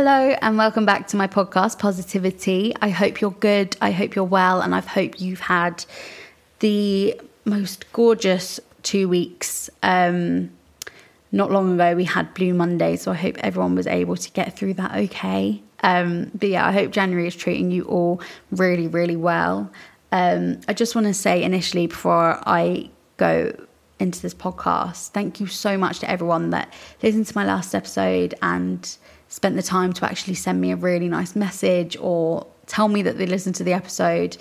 Hello, 0.00 0.36
and 0.42 0.56
welcome 0.56 0.86
back 0.86 1.08
to 1.08 1.16
my 1.16 1.26
podcast, 1.26 1.80
Positivity. 1.80 2.72
I 2.80 2.88
hope 2.88 3.20
you're 3.20 3.32
good. 3.32 3.76
I 3.80 3.90
hope 3.90 4.14
you're 4.14 4.24
well, 4.24 4.60
and 4.60 4.72
I 4.72 4.80
hope 4.80 5.20
you've 5.20 5.40
had 5.40 5.84
the 6.60 7.20
most 7.44 7.92
gorgeous 7.92 8.60
two 8.84 9.08
weeks. 9.08 9.68
Um, 9.82 10.50
not 11.32 11.50
long 11.50 11.74
ago, 11.74 11.96
we 11.96 12.04
had 12.04 12.32
Blue 12.32 12.54
Monday, 12.54 12.94
so 12.94 13.10
I 13.10 13.16
hope 13.16 13.38
everyone 13.38 13.74
was 13.74 13.88
able 13.88 14.14
to 14.14 14.30
get 14.30 14.56
through 14.56 14.74
that 14.74 14.94
okay. 14.94 15.60
Um, 15.82 16.30
but 16.32 16.48
yeah, 16.48 16.64
I 16.64 16.70
hope 16.70 16.92
January 16.92 17.26
is 17.26 17.34
treating 17.34 17.72
you 17.72 17.82
all 17.86 18.22
really, 18.52 18.86
really 18.86 19.16
well. 19.16 19.68
Um, 20.12 20.60
I 20.68 20.74
just 20.74 20.94
want 20.94 21.08
to 21.08 21.14
say 21.14 21.42
initially 21.42 21.88
before 21.88 22.40
I 22.46 22.88
go 23.16 23.52
into 23.98 24.22
this 24.22 24.32
podcast, 24.32 25.08
thank 25.08 25.40
you 25.40 25.48
so 25.48 25.76
much 25.76 25.98
to 25.98 26.08
everyone 26.08 26.50
that 26.50 26.72
listened 27.02 27.26
to 27.26 27.36
my 27.36 27.44
last 27.44 27.74
episode 27.74 28.36
and 28.42 28.96
spent 29.28 29.56
the 29.56 29.62
time 29.62 29.92
to 29.94 30.04
actually 30.04 30.34
send 30.34 30.60
me 30.60 30.70
a 30.70 30.76
really 30.76 31.08
nice 31.08 31.36
message 31.36 31.96
or 32.00 32.46
tell 32.66 32.88
me 32.88 33.02
that 33.02 33.18
they 33.18 33.26
listened 33.26 33.54
to 33.56 33.64
the 33.64 33.72
episode. 33.72 34.36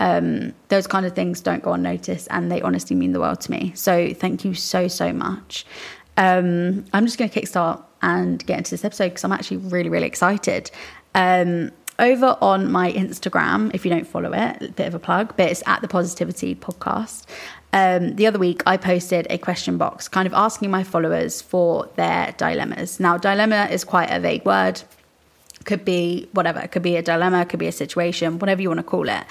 Um, 0.00 0.54
those 0.68 0.86
kind 0.86 1.04
of 1.06 1.14
things 1.14 1.40
don't 1.40 1.62
go 1.62 1.72
unnoticed 1.72 2.28
and 2.30 2.50
they 2.50 2.62
honestly 2.62 2.94
mean 2.94 3.12
the 3.12 3.20
world 3.20 3.40
to 3.42 3.50
me. 3.50 3.72
So 3.74 4.14
thank 4.14 4.44
you 4.44 4.54
so, 4.54 4.86
so 4.88 5.12
much. 5.12 5.66
Um, 6.16 6.84
I'm 6.92 7.06
just 7.06 7.18
going 7.18 7.30
to 7.30 7.40
kickstart 7.40 7.82
and 8.02 8.44
get 8.46 8.58
into 8.58 8.70
this 8.70 8.84
episode 8.84 9.08
because 9.08 9.24
I'm 9.24 9.32
actually 9.32 9.58
really, 9.58 9.88
really 9.88 10.06
excited. 10.06 10.70
Um, 11.14 11.72
over 11.98 12.36
on 12.40 12.70
my 12.70 12.92
Instagram, 12.92 13.74
if 13.74 13.84
you 13.84 13.90
don't 13.90 14.06
follow 14.06 14.32
it, 14.32 14.62
a 14.62 14.72
bit 14.72 14.86
of 14.86 14.94
a 14.94 14.98
plug, 14.98 15.34
but 15.36 15.50
it's 15.50 15.62
at 15.66 15.80
the 15.80 15.88
Positivity 15.88 16.54
Podcast. 16.54 17.24
Um, 17.72 18.16
the 18.16 18.26
other 18.26 18.38
week, 18.38 18.62
I 18.66 18.76
posted 18.76 19.26
a 19.30 19.38
question 19.38 19.78
box 19.78 20.08
kind 20.08 20.26
of 20.26 20.32
asking 20.32 20.70
my 20.70 20.84
followers 20.84 21.42
for 21.42 21.88
their 21.96 22.34
dilemmas. 22.38 23.00
Now, 23.00 23.18
dilemma 23.18 23.68
is 23.70 23.84
quite 23.84 24.10
a 24.10 24.20
vague 24.20 24.44
word, 24.44 24.82
could 25.64 25.84
be 25.84 26.28
whatever, 26.32 26.60
it 26.60 26.70
could 26.72 26.82
be 26.82 26.96
a 26.96 27.02
dilemma, 27.02 27.44
could 27.44 27.60
be 27.60 27.66
a 27.66 27.72
situation, 27.72 28.38
whatever 28.38 28.62
you 28.62 28.68
want 28.68 28.78
to 28.78 28.84
call 28.84 29.08
it. 29.08 29.24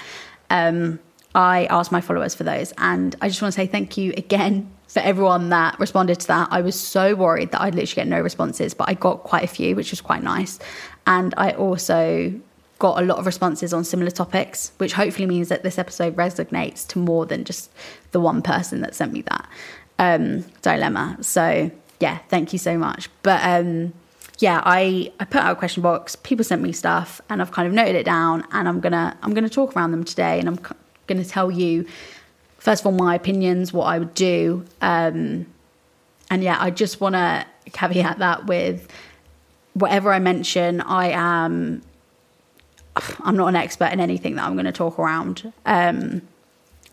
Um, 0.50 1.00
I 1.34 1.66
asked 1.66 1.90
my 1.90 2.00
followers 2.00 2.34
for 2.34 2.44
those, 2.44 2.72
and 2.78 3.16
I 3.20 3.28
just 3.28 3.40
want 3.40 3.54
to 3.54 3.60
say 3.60 3.66
thank 3.66 3.96
you 3.96 4.12
again 4.16 4.70
for 4.88 5.00
everyone 5.00 5.50
that 5.50 5.78
responded 5.78 6.20
to 6.20 6.26
that. 6.28 6.48
I 6.50 6.60
was 6.60 6.78
so 6.78 7.14
worried 7.14 7.50
that 7.52 7.60
I'd 7.60 7.74
literally 7.74 8.04
get 8.04 8.08
no 8.08 8.20
responses, 8.20 8.72
but 8.72 8.88
I 8.88 8.94
got 8.94 9.22
quite 9.22 9.44
a 9.44 9.48
few, 9.48 9.76
which 9.76 9.90
was 9.90 10.00
quite 10.00 10.22
nice. 10.22 10.58
And 11.06 11.34
I 11.36 11.52
also 11.52 12.40
got 12.78 13.02
a 13.02 13.04
lot 13.04 13.18
of 13.18 13.26
responses 13.26 13.72
on 13.72 13.84
similar 13.84 14.10
topics, 14.10 14.72
which 14.78 14.92
hopefully 14.92 15.26
means 15.26 15.48
that 15.48 15.62
this 15.62 15.78
episode 15.78 16.14
resonates 16.16 16.86
to 16.88 16.98
more 16.98 17.26
than 17.26 17.44
just 17.44 17.70
the 18.12 18.20
one 18.20 18.40
person 18.42 18.80
that 18.82 18.94
sent 18.94 19.12
me 19.12 19.22
that 19.22 19.48
um, 19.98 20.44
dilemma. 20.62 21.18
So 21.20 21.70
yeah, 22.00 22.18
thank 22.28 22.52
you 22.52 22.58
so 22.58 22.78
much. 22.78 23.08
But 23.22 23.40
um, 23.42 23.92
yeah, 24.38 24.62
I, 24.64 25.12
I 25.18 25.24
put 25.24 25.40
out 25.40 25.52
a 25.52 25.56
question 25.56 25.82
box. 25.82 26.14
People 26.14 26.44
sent 26.44 26.62
me 26.62 26.72
stuff, 26.72 27.20
and 27.28 27.42
I've 27.42 27.50
kind 27.50 27.66
of 27.66 27.74
noted 27.74 27.96
it 27.96 28.04
down, 28.04 28.46
and 28.52 28.68
I'm 28.68 28.80
gonna 28.80 29.16
I'm 29.22 29.34
gonna 29.34 29.48
talk 29.48 29.76
around 29.76 29.90
them 29.90 30.04
today, 30.04 30.38
and 30.38 30.48
I'm 30.48 30.58
gonna 31.06 31.24
tell 31.24 31.50
you 31.50 31.86
first 32.58 32.82
of 32.82 32.86
all 32.86 32.92
my 32.92 33.14
opinions, 33.14 33.72
what 33.72 33.84
I 33.84 33.98
would 33.98 34.14
do, 34.14 34.64
um, 34.82 35.46
and 36.30 36.42
yeah, 36.42 36.56
I 36.60 36.70
just 36.70 37.00
want 37.00 37.14
to 37.14 37.46
caveat 37.72 38.18
that 38.18 38.46
with 38.46 38.88
whatever 39.74 40.12
I 40.12 40.18
mention, 40.18 40.80
I 40.80 41.10
am 41.10 41.82
I'm 43.20 43.36
not 43.36 43.48
an 43.48 43.56
expert 43.56 43.92
in 43.92 44.00
anything 44.00 44.36
that 44.36 44.44
I'm 44.44 44.54
going 44.54 44.66
to 44.66 44.72
talk 44.72 44.98
around. 44.98 45.52
Um, 45.66 46.22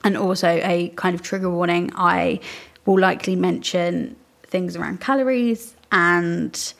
and 0.03 0.16
also 0.16 0.47
a 0.47 0.89
kind 0.95 1.16
of 1.16 1.22
trigger 1.22 1.50
warning. 1.50 1.92
I 1.95 2.39
will 2.86 3.00
likely 3.00 3.36
mention 3.36 4.16
things 4.44 4.75
around 4.75 5.02
calories 5.02 5.75
and 5.92 6.73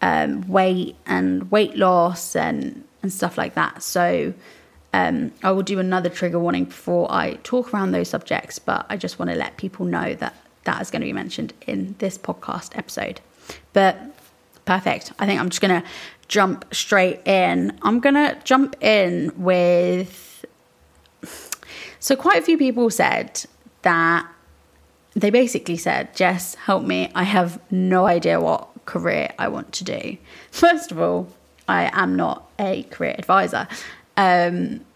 um, 0.00 0.48
weight 0.48 0.96
and 1.06 1.50
weight 1.50 1.76
loss 1.76 2.34
and 2.34 2.84
and 3.02 3.12
stuff 3.12 3.36
like 3.36 3.54
that. 3.54 3.82
So 3.82 4.32
um, 4.92 5.32
I 5.42 5.50
will 5.50 5.62
do 5.62 5.78
another 5.78 6.08
trigger 6.08 6.38
warning 6.38 6.64
before 6.66 7.10
I 7.10 7.34
talk 7.42 7.74
around 7.74 7.92
those 7.92 8.08
subjects. 8.08 8.58
But 8.58 8.86
I 8.88 8.96
just 8.96 9.18
want 9.18 9.30
to 9.30 9.36
let 9.36 9.56
people 9.56 9.84
know 9.86 10.14
that 10.14 10.34
that 10.64 10.80
is 10.80 10.90
going 10.90 11.00
to 11.00 11.06
be 11.06 11.12
mentioned 11.12 11.52
in 11.66 11.96
this 11.98 12.16
podcast 12.16 12.76
episode. 12.76 13.20
But 13.72 13.98
perfect. 14.64 15.12
I 15.18 15.26
think 15.26 15.40
I'm 15.40 15.50
just 15.50 15.60
going 15.60 15.82
to 15.82 15.88
jump 16.32 16.64
straight 16.74 17.20
in. 17.28 17.78
I'm 17.82 18.00
going 18.00 18.14
to 18.14 18.38
jump 18.42 18.82
in 18.82 19.30
with. 19.36 20.46
So, 22.00 22.16
quite 22.16 22.38
a 22.38 22.42
few 22.42 22.56
people 22.56 22.88
said 22.88 23.44
that 23.82 24.26
they 25.14 25.28
basically 25.28 25.76
said, 25.76 26.16
Jess, 26.16 26.54
help 26.54 26.84
me. 26.84 27.12
I 27.14 27.24
have 27.24 27.60
no 27.70 28.06
idea 28.06 28.40
what 28.40 28.66
career 28.86 29.30
I 29.38 29.48
want 29.48 29.72
to 29.74 29.84
do. 29.84 30.16
First 30.50 30.90
of 30.90 30.98
all, 30.98 31.28
I 31.68 31.90
am 31.92 32.16
not 32.16 32.50
a 32.58 32.84
career 32.84 33.14
advisor. 33.18 33.68
Um, 34.16 34.86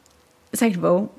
second 0.55 0.79
of 0.79 0.85
all, 0.87 1.13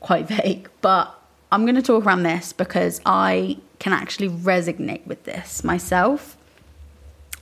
quite 0.00 0.26
vague, 0.42 0.70
but 0.80 1.16
I'm 1.52 1.64
going 1.64 1.76
to 1.76 1.82
talk 1.82 2.04
around 2.04 2.24
this 2.24 2.52
because 2.52 3.00
I 3.06 3.58
can 3.78 3.92
actually 3.92 4.28
resonate 4.28 5.06
with 5.06 5.22
this 5.22 5.62
myself. 5.62 6.36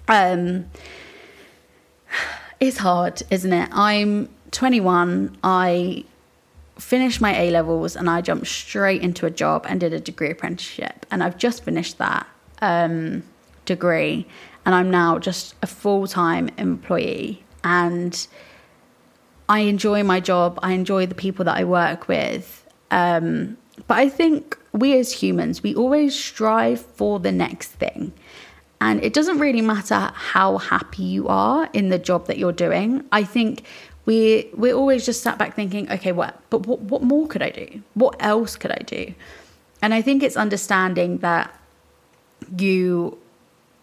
Um, 0.06 0.66
it's 2.60 2.76
hard, 2.76 3.22
isn't 3.30 3.52
it? 3.52 3.68
I'm 3.72 4.28
21. 4.52 5.38
I 5.42 6.04
finished 6.78 7.20
my 7.20 7.38
A 7.38 7.50
levels 7.50 7.96
and 7.96 8.08
I 8.08 8.20
jumped 8.20 8.46
straight 8.46 9.02
into 9.02 9.26
a 9.26 9.30
job 9.30 9.66
and 9.68 9.80
did 9.80 9.92
a 9.92 10.00
degree 10.00 10.30
apprenticeship. 10.30 11.06
And 11.10 11.22
I've 11.22 11.38
just 11.38 11.64
finished 11.64 11.98
that 11.98 12.26
um, 12.60 13.22
degree, 13.64 14.26
and 14.66 14.74
I'm 14.74 14.90
now 14.90 15.18
just 15.18 15.54
a 15.62 15.66
full 15.66 16.06
time 16.06 16.50
employee. 16.58 17.42
And 17.64 18.26
I 19.48 19.60
enjoy 19.60 20.02
my 20.02 20.20
job. 20.20 20.58
I 20.62 20.72
enjoy 20.72 21.06
the 21.06 21.14
people 21.14 21.44
that 21.46 21.56
I 21.56 21.64
work 21.64 22.08
with. 22.08 22.66
Um, 22.90 23.56
but 23.86 23.98
I 23.98 24.08
think 24.08 24.58
we 24.72 24.98
as 24.98 25.12
humans, 25.12 25.62
we 25.62 25.74
always 25.74 26.14
strive 26.14 26.80
for 26.80 27.18
the 27.18 27.32
next 27.32 27.68
thing. 27.68 28.12
And 28.80 29.02
it 29.04 29.12
doesn't 29.12 29.38
really 29.38 29.60
matter 29.60 30.10
how 30.14 30.58
happy 30.58 31.02
you 31.02 31.28
are 31.28 31.68
in 31.72 31.90
the 31.90 31.98
job 31.98 32.26
that 32.26 32.38
you're 32.38 32.52
doing. 32.52 33.04
I 33.12 33.24
think 33.24 33.64
we 34.06 34.48
we're 34.54 34.74
always 34.74 35.04
just 35.04 35.22
sat 35.22 35.38
back 35.38 35.54
thinking, 35.54 35.90
okay, 35.90 36.12
what 36.12 36.40
but 36.50 36.66
what, 36.66 36.80
what 36.80 37.02
more 37.02 37.26
could 37.26 37.42
I 37.42 37.50
do? 37.50 37.82
What 37.94 38.16
else 38.20 38.56
could 38.56 38.70
I 38.70 38.82
do? 38.86 39.14
And 39.82 39.92
I 39.92 40.02
think 40.02 40.22
it's 40.22 40.36
understanding 40.36 41.18
that 41.18 41.54
you 42.56 43.18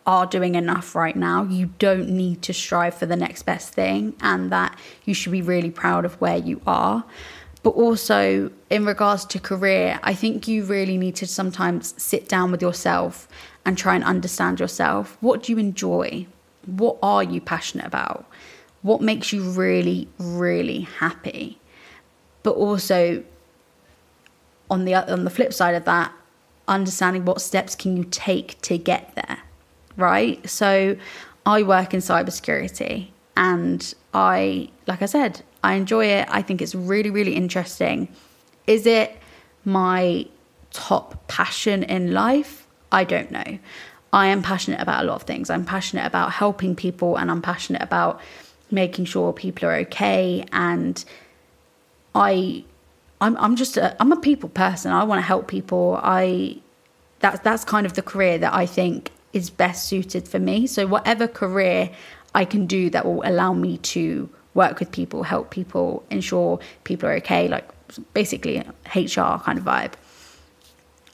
are 0.06 0.26
doing 0.26 0.56
enough 0.56 0.96
right 0.96 1.16
now. 1.16 1.44
You 1.44 1.68
don't 1.80 2.10
need 2.10 2.42
to 2.44 2.54
strive 2.54 2.96
for 2.96 3.06
the 3.06 3.16
next 3.16 3.44
best 3.44 3.74
thing, 3.74 4.16
and 4.22 4.52
that 4.52 4.78
you 5.06 5.14
should 5.14 5.32
be 5.32 5.42
really 5.42 5.70
proud 5.70 6.06
of 6.06 6.20
where 6.20 6.38
you 6.38 6.62
are. 6.66 7.04
But 7.68 7.76
also, 7.76 8.50
in 8.70 8.86
regards 8.86 9.26
to 9.26 9.42
career, 9.42 10.00
I 10.02 10.14
think 10.14 10.48
you 10.48 10.64
really 10.64 10.98
need 10.98 11.18
to 11.18 11.28
sometimes 11.28 12.02
sit 12.02 12.30
down 12.30 12.50
with 12.50 12.62
yourself 12.62 13.28
and 13.66 13.78
try 13.78 13.94
and 13.94 14.06
understand 14.06 14.62
yourself. 14.62 15.18
What 15.20 15.44
do 15.44 15.52
you 15.52 15.58
enjoy? 15.58 16.28
What 16.66 16.96
are 17.04 17.22
you 17.22 17.42
passionate 17.42 17.86
about? 17.86 18.26
What 18.84 19.02
makes 19.02 19.34
you 19.34 19.42
really, 19.44 20.08
really 20.18 20.88
happy? 21.00 21.60
But 22.42 22.52
also, 22.52 23.26
on 24.72 24.86
the 24.86 24.96
on 24.96 25.26
the 25.26 25.30
flip 25.30 25.52
side 25.52 25.76
of 25.76 25.84
that, 25.84 26.14
understanding 26.70 27.26
what 27.26 27.42
steps 27.42 27.76
can 27.76 27.98
you 27.98 28.06
take 28.06 28.62
to 28.62 28.78
get 28.78 29.14
there, 29.16 29.40
right? 29.98 30.50
So, 30.50 30.96
I 31.46 31.64
work 31.64 31.94
in 31.94 32.00
cybersecurity, 32.00 33.10
and 33.36 33.94
I, 34.14 34.70
like 34.86 35.02
I 35.02 35.06
said, 35.06 35.42
I 35.64 35.74
enjoy 35.74 36.06
it. 36.06 36.28
I 36.30 36.42
think 36.42 36.62
it's 36.62 36.76
really, 36.76 37.10
really 37.10 37.36
interesting. 37.36 38.08
Is 38.68 38.86
it 38.86 39.18
my 39.66 40.28
top 40.72 41.28
passion 41.28 41.84
in 41.84 42.14
life? 42.14 42.68
I 42.92 43.04
don't 43.04 43.32
know. 43.32 43.60
I 44.14 44.28
am 44.28 44.42
passionate 44.42 44.80
about 44.80 45.04
a 45.04 45.08
lot 45.08 45.16
of 45.16 45.24
things. 45.24 45.50
I'm 45.50 45.66
passionate 45.66 46.06
about 46.06 46.32
helping 46.32 46.76
people 46.76 47.18
and 47.18 47.30
I'm 47.30 47.42
passionate 47.42 47.82
about 47.82 48.22
making 48.72 49.06
sure 49.06 49.34
people 49.34 49.68
are 49.70 49.76
okay 49.76 50.46
and 50.52 51.04
I 52.16 52.64
I'm 53.20 53.36
I'm 53.38 53.56
just 53.56 53.78
a 53.78 53.96
I'm 54.02 54.12
a 54.12 54.20
people 54.20 54.50
person. 54.50 54.92
I 54.92 55.04
want 55.04 55.20
to 55.20 55.26
help 55.26 55.48
people. 55.48 56.00
I 56.02 56.58
that's 57.20 57.40
that's 57.42 57.64
kind 57.64 57.86
of 57.86 57.94
the 57.94 58.02
career 58.02 58.38
that 58.38 58.54
I 58.54 58.66
think 58.66 59.12
is 59.34 59.50
best 59.50 59.88
suited 59.88 60.28
for 60.28 60.40
me. 60.40 60.68
So 60.68 60.88
whatever 60.88 61.28
career 61.28 61.92
I 62.34 62.46
can 62.46 62.66
do 62.66 62.90
that 62.92 63.06
will 63.06 63.22
allow 63.26 63.54
me 63.54 63.78
to 63.78 64.30
work 64.58 64.80
with 64.80 64.92
people, 64.92 65.24
help 65.24 65.52
people, 65.52 66.04
ensure 66.10 66.60
people 66.84 67.08
are 67.08 67.14
okay, 67.14 67.48
like 67.48 67.66
basically 68.14 68.58
HR 68.94 69.38
kind 69.46 69.58
of 69.58 69.64
vibe. 69.64 69.94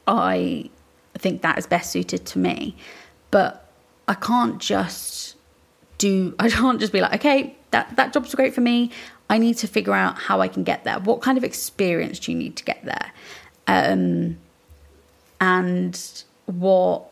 I 0.07 0.69
think 1.17 1.41
that 1.43 1.57
is 1.59 1.67
best 1.67 1.91
suited 1.91 2.25
to 2.27 2.39
me. 2.39 2.75
But 3.29 3.69
I 4.07 4.15
can't 4.15 4.59
just 4.59 5.35
do, 5.97 6.33
I 6.39 6.49
can't 6.49 6.79
just 6.79 6.93
be 6.93 7.01
like, 7.01 7.13
okay, 7.15 7.55
that, 7.71 7.95
that 7.97 8.13
job's 8.13 8.33
great 8.33 8.55
for 8.55 8.61
me. 8.61 8.91
I 9.29 9.37
need 9.37 9.57
to 9.57 9.67
figure 9.67 9.93
out 9.93 10.17
how 10.17 10.41
I 10.41 10.47
can 10.47 10.63
get 10.63 10.85
there. 10.85 10.99
What 10.99 11.21
kind 11.21 11.37
of 11.37 11.43
experience 11.43 12.19
do 12.19 12.31
you 12.31 12.37
need 12.37 12.55
to 12.55 12.63
get 12.63 12.83
there? 12.85 13.11
Um, 13.67 14.37
and 15.41 16.23
what 16.45 17.09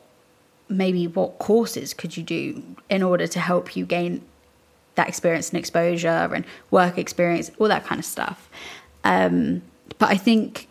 maybe 0.70 1.06
what 1.08 1.38
courses 1.40 1.94
could 1.94 2.16
you 2.16 2.24
do 2.24 2.64
in 2.90 3.04
order 3.04 3.28
to 3.28 3.40
help 3.40 3.76
you 3.76 3.86
gain 3.86 4.22
that 4.96 5.08
experience 5.08 5.50
and 5.50 5.60
exposure 5.60 6.08
and 6.34 6.46
work 6.70 6.98
experience, 6.98 7.52
all 7.60 7.68
that 7.68 7.86
kind 7.86 8.00
of 8.00 8.06
stuff. 8.06 8.50
Um, 9.04 9.62
but 10.00 10.10
I 10.10 10.18
think 10.18 10.68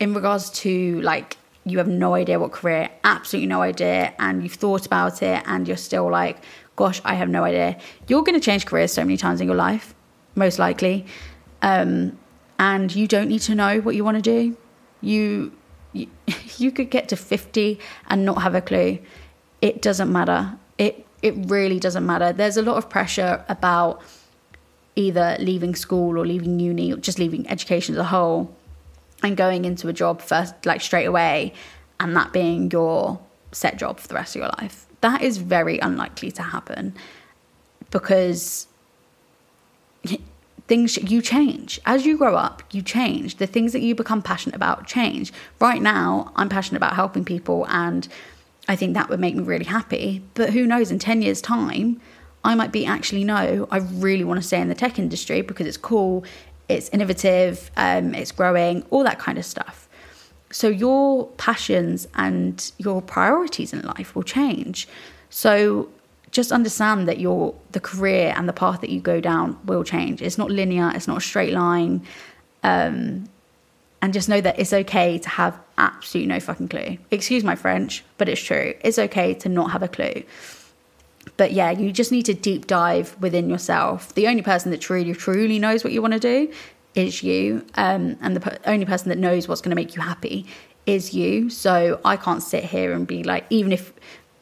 in 0.00 0.14
regards 0.14 0.50
to 0.50 1.00
like 1.02 1.36
you 1.64 1.78
have 1.78 1.88
no 1.88 2.14
idea 2.14 2.38
what 2.38 2.52
career, 2.52 2.90
absolutely 3.04 3.46
no 3.46 3.62
idea, 3.62 4.12
and 4.18 4.42
you've 4.42 4.54
thought 4.54 4.84
about 4.86 5.22
it 5.22 5.42
and 5.46 5.68
you're 5.68 5.76
still 5.76 6.10
like, 6.10 6.38
gosh, 6.76 7.00
I 7.04 7.14
have 7.14 7.28
no 7.28 7.44
idea. 7.44 7.78
You're 8.08 8.22
going 8.22 8.38
to 8.38 8.44
change 8.44 8.66
careers 8.66 8.92
so 8.92 9.02
many 9.02 9.16
times 9.16 9.40
in 9.40 9.46
your 9.46 9.56
life, 9.56 9.94
most 10.34 10.58
likely. 10.58 11.06
Um, 11.60 12.18
and 12.58 12.94
you 12.94 13.06
don't 13.06 13.28
need 13.28 13.42
to 13.42 13.54
know 13.54 13.80
what 13.80 13.94
you 13.94 14.04
want 14.04 14.16
to 14.16 14.22
do. 14.22 14.56
You, 15.00 15.52
you, 15.92 16.08
you 16.58 16.72
could 16.72 16.90
get 16.90 17.08
to 17.10 17.16
50 17.16 17.78
and 18.08 18.24
not 18.24 18.42
have 18.42 18.54
a 18.54 18.60
clue. 18.60 18.98
It 19.60 19.82
doesn't 19.82 20.10
matter. 20.10 20.58
It, 20.78 21.06
it 21.22 21.34
really 21.48 21.78
doesn't 21.78 22.04
matter. 22.04 22.32
There's 22.32 22.56
a 22.56 22.62
lot 22.62 22.76
of 22.76 22.90
pressure 22.90 23.44
about 23.48 24.02
either 24.96 25.36
leaving 25.38 25.74
school 25.74 26.18
or 26.18 26.26
leaving 26.26 26.60
uni 26.60 26.92
or 26.92 26.96
just 26.96 27.18
leaving 27.18 27.48
education 27.48 27.94
as 27.94 28.00
a 28.00 28.04
whole 28.04 28.54
and 29.22 29.36
going 29.36 29.64
into 29.64 29.88
a 29.88 29.92
job 29.92 30.20
first, 30.20 30.66
like 30.66 30.80
straight 30.80 31.06
away, 31.06 31.54
and 32.00 32.16
that 32.16 32.32
being 32.32 32.70
your 32.70 33.20
set 33.52 33.76
job 33.76 34.00
for 34.00 34.08
the 34.08 34.14
rest 34.14 34.34
of 34.34 34.40
your 34.40 34.50
life. 34.58 34.86
That 35.00 35.22
is 35.22 35.38
very 35.38 35.78
unlikely 35.78 36.32
to 36.32 36.42
happen 36.42 36.94
because 37.90 38.66
things 40.66 40.96
you 40.96 41.20
change 41.20 41.80
as 41.84 42.06
you 42.06 42.16
grow 42.16 42.36
up 42.36 42.62
you 42.70 42.80
change 42.80 43.36
the 43.36 43.46
things 43.46 43.72
that 43.72 43.80
you 43.80 43.94
become 43.96 44.22
passionate 44.22 44.54
about 44.54 44.86
change 44.86 45.32
right 45.60 45.82
now 45.82 46.32
i'm 46.36 46.48
passionate 46.48 46.76
about 46.76 46.94
helping 46.94 47.24
people 47.24 47.66
and 47.68 48.06
i 48.68 48.76
think 48.76 48.94
that 48.94 49.08
would 49.08 49.20
make 49.20 49.34
me 49.34 49.42
really 49.42 49.64
happy 49.64 50.22
but 50.34 50.50
who 50.50 50.66
knows 50.66 50.90
in 50.90 50.98
10 50.98 51.22
years 51.22 51.40
time 51.40 52.00
i 52.44 52.54
might 52.54 52.72
be 52.72 52.86
actually 52.86 53.24
no 53.24 53.66
i 53.70 53.78
really 53.78 54.24
want 54.24 54.40
to 54.40 54.46
stay 54.46 54.60
in 54.60 54.68
the 54.68 54.74
tech 54.74 54.98
industry 54.98 55.42
because 55.42 55.66
it's 55.66 55.76
cool 55.76 56.24
it's 56.72 56.88
innovative, 56.90 57.70
um, 57.76 58.14
it's 58.14 58.32
growing, 58.32 58.82
all 58.90 59.04
that 59.04 59.18
kind 59.18 59.38
of 59.38 59.44
stuff. 59.44 59.88
So 60.50 60.68
your 60.68 61.28
passions 61.36 62.08
and 62.14 62.72
your 62.78 63.00
priorities 63.00 63.72
in 63.72 63.82
life 63.82 64.14
will 64.14 64.22
change. 64.22 64.88
So 65.30 65.88
just 66.30 66.52
understand 66.52 67.08
that 67.08 67.18
your 67.18 67.54
the 67.72 67.80
career 67.80 68.32
and 68.36 68.48
the 68.48 68.52
path 68.52 68.80
that 68.80 68.90
you 68.90 69.00
go 69.00 69.20
down 69.20 69.58
will 69.64 69.84
change. 69.84 70.22
It's 70.22 70.38
not 70.38 70.50
linear. 70.50 70.92
It's 70.94 71.08
not 71.08 71.18
a 71.18 71.20
straight 71.20 71.52
line. 71.52 72.02
Um, 72.62 73.28
and 74.02 74.12
just 74.12 74.28
know 74.28 74.40
that 74.40 74.58
it's 74.58 74.72
okay 74.72 75.16
to 75.18 75.28
have 75.30 75.58
absolutely 75.78 76.28
no 76.28 76.40
fucking 76.40 76.68
clue. 76.68 76.98
Excuse 77.10 77.44
my 77.44 77.54
French, 77.54 78.04
but 78.18 78.28
it's 78.28 78.42
true. 78.42 78.74
It's 78.82 78.98
okay 78.98 79.32
to 79.34 79.48
not 79.48 79.70
have 79.70 79.82
a 79.82 79.88
clue 79.88 80.24
but 81.36 81.52
yeah, 81.52 81.70
you 81.70 81.92
just 81.92 82.12
need 82.12 82.26
to 82.26 82.34
deep 82.34 82.66
dive 82.66 83.16
within 83.20 83.48
yourself. 83.48 84.14
The 84.14 84.26
only 84.26 84.42
person 84.42 84.70
that 84.70 84.80
truly, 84.80 85.12
truly 85.14 85.58
knows 85.58 85.84
what 85.84 85.92
you 85.92 86.02
want 86.02 86.14
to 86.14 86.20
do 86.20 86.52
is 86.94 87.22
you. 87.22 87.64
Um, 87.74 88.16
and 88.20 88.36
the 88.36 88.68
only 88.68 88.84
person 88.84 89.08
that 89.08 89.18
knows 89.18 89.48
what's 89.48 89.60
going 89.60 89.70
to 89.70 89.76
make 89.76 89.94
you 89.94 90.02
happy 90.02 90.46
is 90.86 91.14
you. 91.14 91.48
So 91.48 92.00
I 92.04 92.16
can't 92.16 92.42
sit 92.42 92.64
here 92.64 92.92
and 92.92 93.06
be 93.06 93.22
like, 93.22 93.46
even 93.50 93.72
if, 93.72 93.92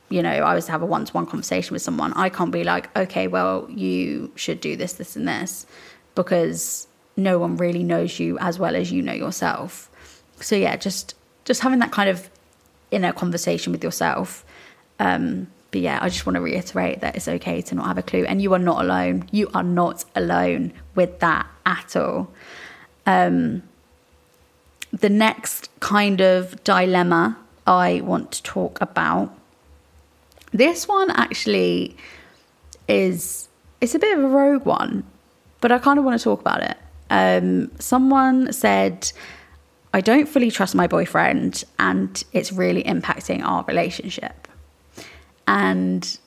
you 0.09 0.23
know, 0.23 0.31
I 0.31 0.55
was 0.55 0.67
to 0.67 0.73
have 0.73 0.83
a 0.83 0.87
one 0.87 1.05
to 1.05 1.13
one 1.13 1.27
conversation 1.27 1.75
with 1.75 1.83
someone, 1.83 2.13
I 2.15 2.29
can't 2.29 2.51
be 2.51 2.65
like, 2.65 2.95
okay, 2.97 3.29
well, 3.29 3.67
you 3.71 4.33
should 4.35 4.61
do 4.61 4.75
this, 4.77 4.95
this, 4.95 5.17
and 5.17 5.29
this, 5.29 5.67
because 6.15 6.89
no 7.17 7.39
one 7.39 7.57
really 7.57 7.83
knows 7.83 8.19
you 8.19 8.39
as 8.39 8.59
well 8.59 8.77
as 8.77 8.91
you 8.91 9.03
know 9.03 9.13
yourself. 9.13 9.91
So 10.41 10.57
yeah, 10.57 10.77
just 10.77 11.15
just 11.45 11.61
having 11.61 11.79
that 11.81 11.93
kind 11.93 12.09
of 12.09 12.31
inner 12.91 13.13
conversation 13.13 13.73
with 13.73 13.83
yourself. 13.83 14.45
Um, 14.99 15.49
but 15.71 15.81
yeah, 15.81 15.99
I 16.03 16.09
just 16.09 16.27
want 16.27 16.35
to 16.35 16.41
reiterate 16.41 17.01
that 17.01 17.17
it's 17.17 17.29
okay 17.29 17.63
to 17.63 17.75
not 17.75 17.87
have 17.87 17.99
a 17.99 18.03
clue, 18.03 18.25
and 18.25 18.43
you 18.43 18.53
are 18.55 18.59
not 18.59 18.85
alone. 18.85 19.29
You 19.31 19.51
are 19.55 19.63
not 19.63 20.05
alone 20.15 20.73
with 20.95 21.21
that 21.21 21.47
at 21.65 21.97
all. 21.97 22.31
Um, 23.07 23.63
the 24.93 25.09
next 25.09 25.69
kind 25.81 26.21
of 26.21 26.63
dilemma 26.65 27.39
I 27.67 28.01
want 28.01 28.33
to 28.33 28.43
talk 28.43 28.81
about. 28.81 29.33
This 30.53 30.89
one 30.89 31.11
actually 31.13 31.97
is 32.89 33.49
it's 33.81 33.95
a 33.95 33.99
bit 33.99 34.19
of 34.19 34.25
a 34.25 34.29
rogue 34.29 34.65
one, 34.67 35.05
but 35.61 35.71
I 35.71 35.79
kind 35.79 35.99
of 35.99 36.05
want 36.05 36.19
to 36.19 36.25
talk 36.25 36.41
about 36.41 36.63
it. 36.63 36.77
Um, 37.11 37.71
someone 37.79 38.53
said, 38.53 39.13
I 39.93 40.01
don't 40.01 40.29
fully 40.29 40.51
trust 40.51 40.75
my 40.75 40.87
boyfriend, 40.87 41.65
and 41.79 42.23
it's 42.33 42.53
really 42.53 42.85
impacting 42.85 43.45
our 43.45 43.65
relationship 43.65 44.49
and 45.51 46.19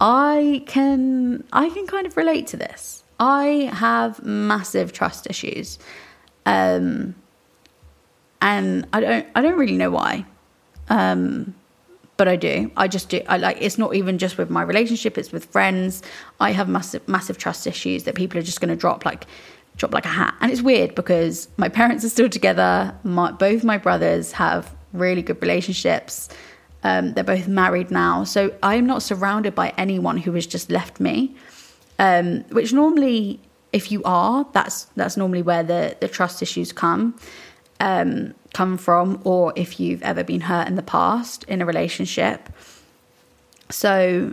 I 0.00 0.64
can 0.66 1.44
I 1.52 1.70
can 1.70 1.86
kind 1.86 2.04
of 2.04 2.16
relate 2.16 2.48
to 2.48 2.56
this. 2.56 3.04
I 3.20 3.70
have 3.72 4.22
massive 4.24 4.92
trust 4.92 5.28
issues. 5.30 5.78
Um, 6.44 7.14
and 8.40 8.88
I 8.92 9.00
don't 9.00 9.26
I 9.36 9.40
don't 9.40 9.56
really 9.56 9.76
know 9.76 9.92
why. 9.92 10.26
Um, 10.88 11.54
but 12.16 12.26
I 12.26 12.34
do. 12.34 12.72
I 12.76 12.88
just 12.88 13.08
do. 13.08 13.20
I 13.28 13.36
like 13.36 13.58
it's 13.60 13.78
not 13.78 13.94
even 13.94 14.18
just 14.18 14.36
with 14.36 14.50
my 14.50 14.62
relationship, 14.62 15.16
it's 15.16 15.30
with 15.30 15.44
friends. 15.44 16.02
I 16.40 16.50
have 16.50 16.68
massive 16.68 17.06
massive 17.08 17.38
trust 17.38 17.68
issues 17.68 18.02
that 18.02 18.16
people 18.16 18.40
are 18.40 18.42
just 18.42 18.60
going 18.60 18.70
to 18.70 18.76
drop 18.76 19.04
like 19.04 19.26
drop 19.76 19.92
like 19.92 20.04
a 20.04 20.08
hat. 20.08 20.34
And 20.40 20.50
it's 20.52 20.62
weird 20.62 20.94
because 20.94 21.48
my 21.56 21.68
parents 21.68 22.04
are 22.04 22.08
still 22.08 22.28
together. 22.28 22.94
My 23.02 23.32
both 23.32 23.64
my 23.64 23.78
brothers 23.78 24.32
have 24.32 24.74
really 24.92 25.22
good 25.22 25.40
relationships. 25.40 26.28
Um, 26.84 27.12
they're 27.14 27.24
both 27.24 27.48
married 27.48 27.90
now. 27.90 28.24
So 28.24 28.52
I'm 28.62 28.86
not 28.86 29.02
surrounded 29.02 29.54
by 29.54 29.72
anyone 29.78 30.16
who 30.16 30.32
has 30.32 30.46
just 30.46 30.70
left 30.70 31.00
me. 31.00 31.36
Um, 31.98 32.40
which 32.50 32.72
normally, 32.72 33.40
if 33.72 33.92
you 33.92 34.02
are, 34.04 34.46
that's 34.52 34.84
that's 34.96 35.16
normally 35.16 35.42
where 35.42 35.62
the, 35.62 35.96
the 36.00 36.08
trust 36.08 36.42
issues 36.42 36.72
come 36.72 37.14
um, 37.82 38.34
come 38.54 38.78
from, 38.78 39.20
or 39.24 39.52
if 39.56 39.78
you've 39.78 40.02
ever 40.02 40.24
been 40.24 40.42
hurt 40.42 40.68
in 40.68 40.76
the 40.76 40.82
past 40.82 41.44
in 41.44 41.60
a 41.60 41.66
relationship. 41.66 42.48
So 43.68 44.32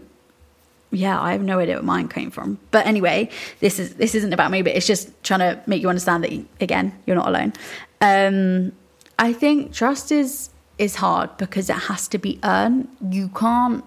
yeah, 0.92 1.20
I 1.22 1.32
have 1.32 1.44
no 1.44 1.60
idea 1.60 1.76
where 1.76 1.84
mine 1.84 2.08
came 2.08 2.32
from. 2.32 2.60
But 2.72 2.86
anyway, 2.86 3.30
this 3.60 3.80
is 3.80 3.96
this 3.96 4.16
isn't 4.16 4.34
about 4.34 4.52
me, 4.52 4.62
but 4.62 4.76
it's 4.76 4.88
just 4.88 5.12
trying 5.24 5.42
to 5.42 5.62
make 5.68 5.82
you 5.82 5.90
understand 5.90 6.24
that 6.24 6.32
again, 6.60 6.94
you're 7.06 7.16
not 7.16 7.28
alone. 7.28 7.54
Um, 8.02 8.72
I 9.18 9.34
think 9.34 9.74
trust 9.74 10.12
is 10.12 10.50
is 10.78 10.96
hard 10.96 11.36
because 11.38 11.70
it 11.70 11.76
has 11.76 12.08
to 12.08 12.18
be 12.18 12.40
earned. 12.44 12.88
You 13.12 13.30
can't 13.30 13.84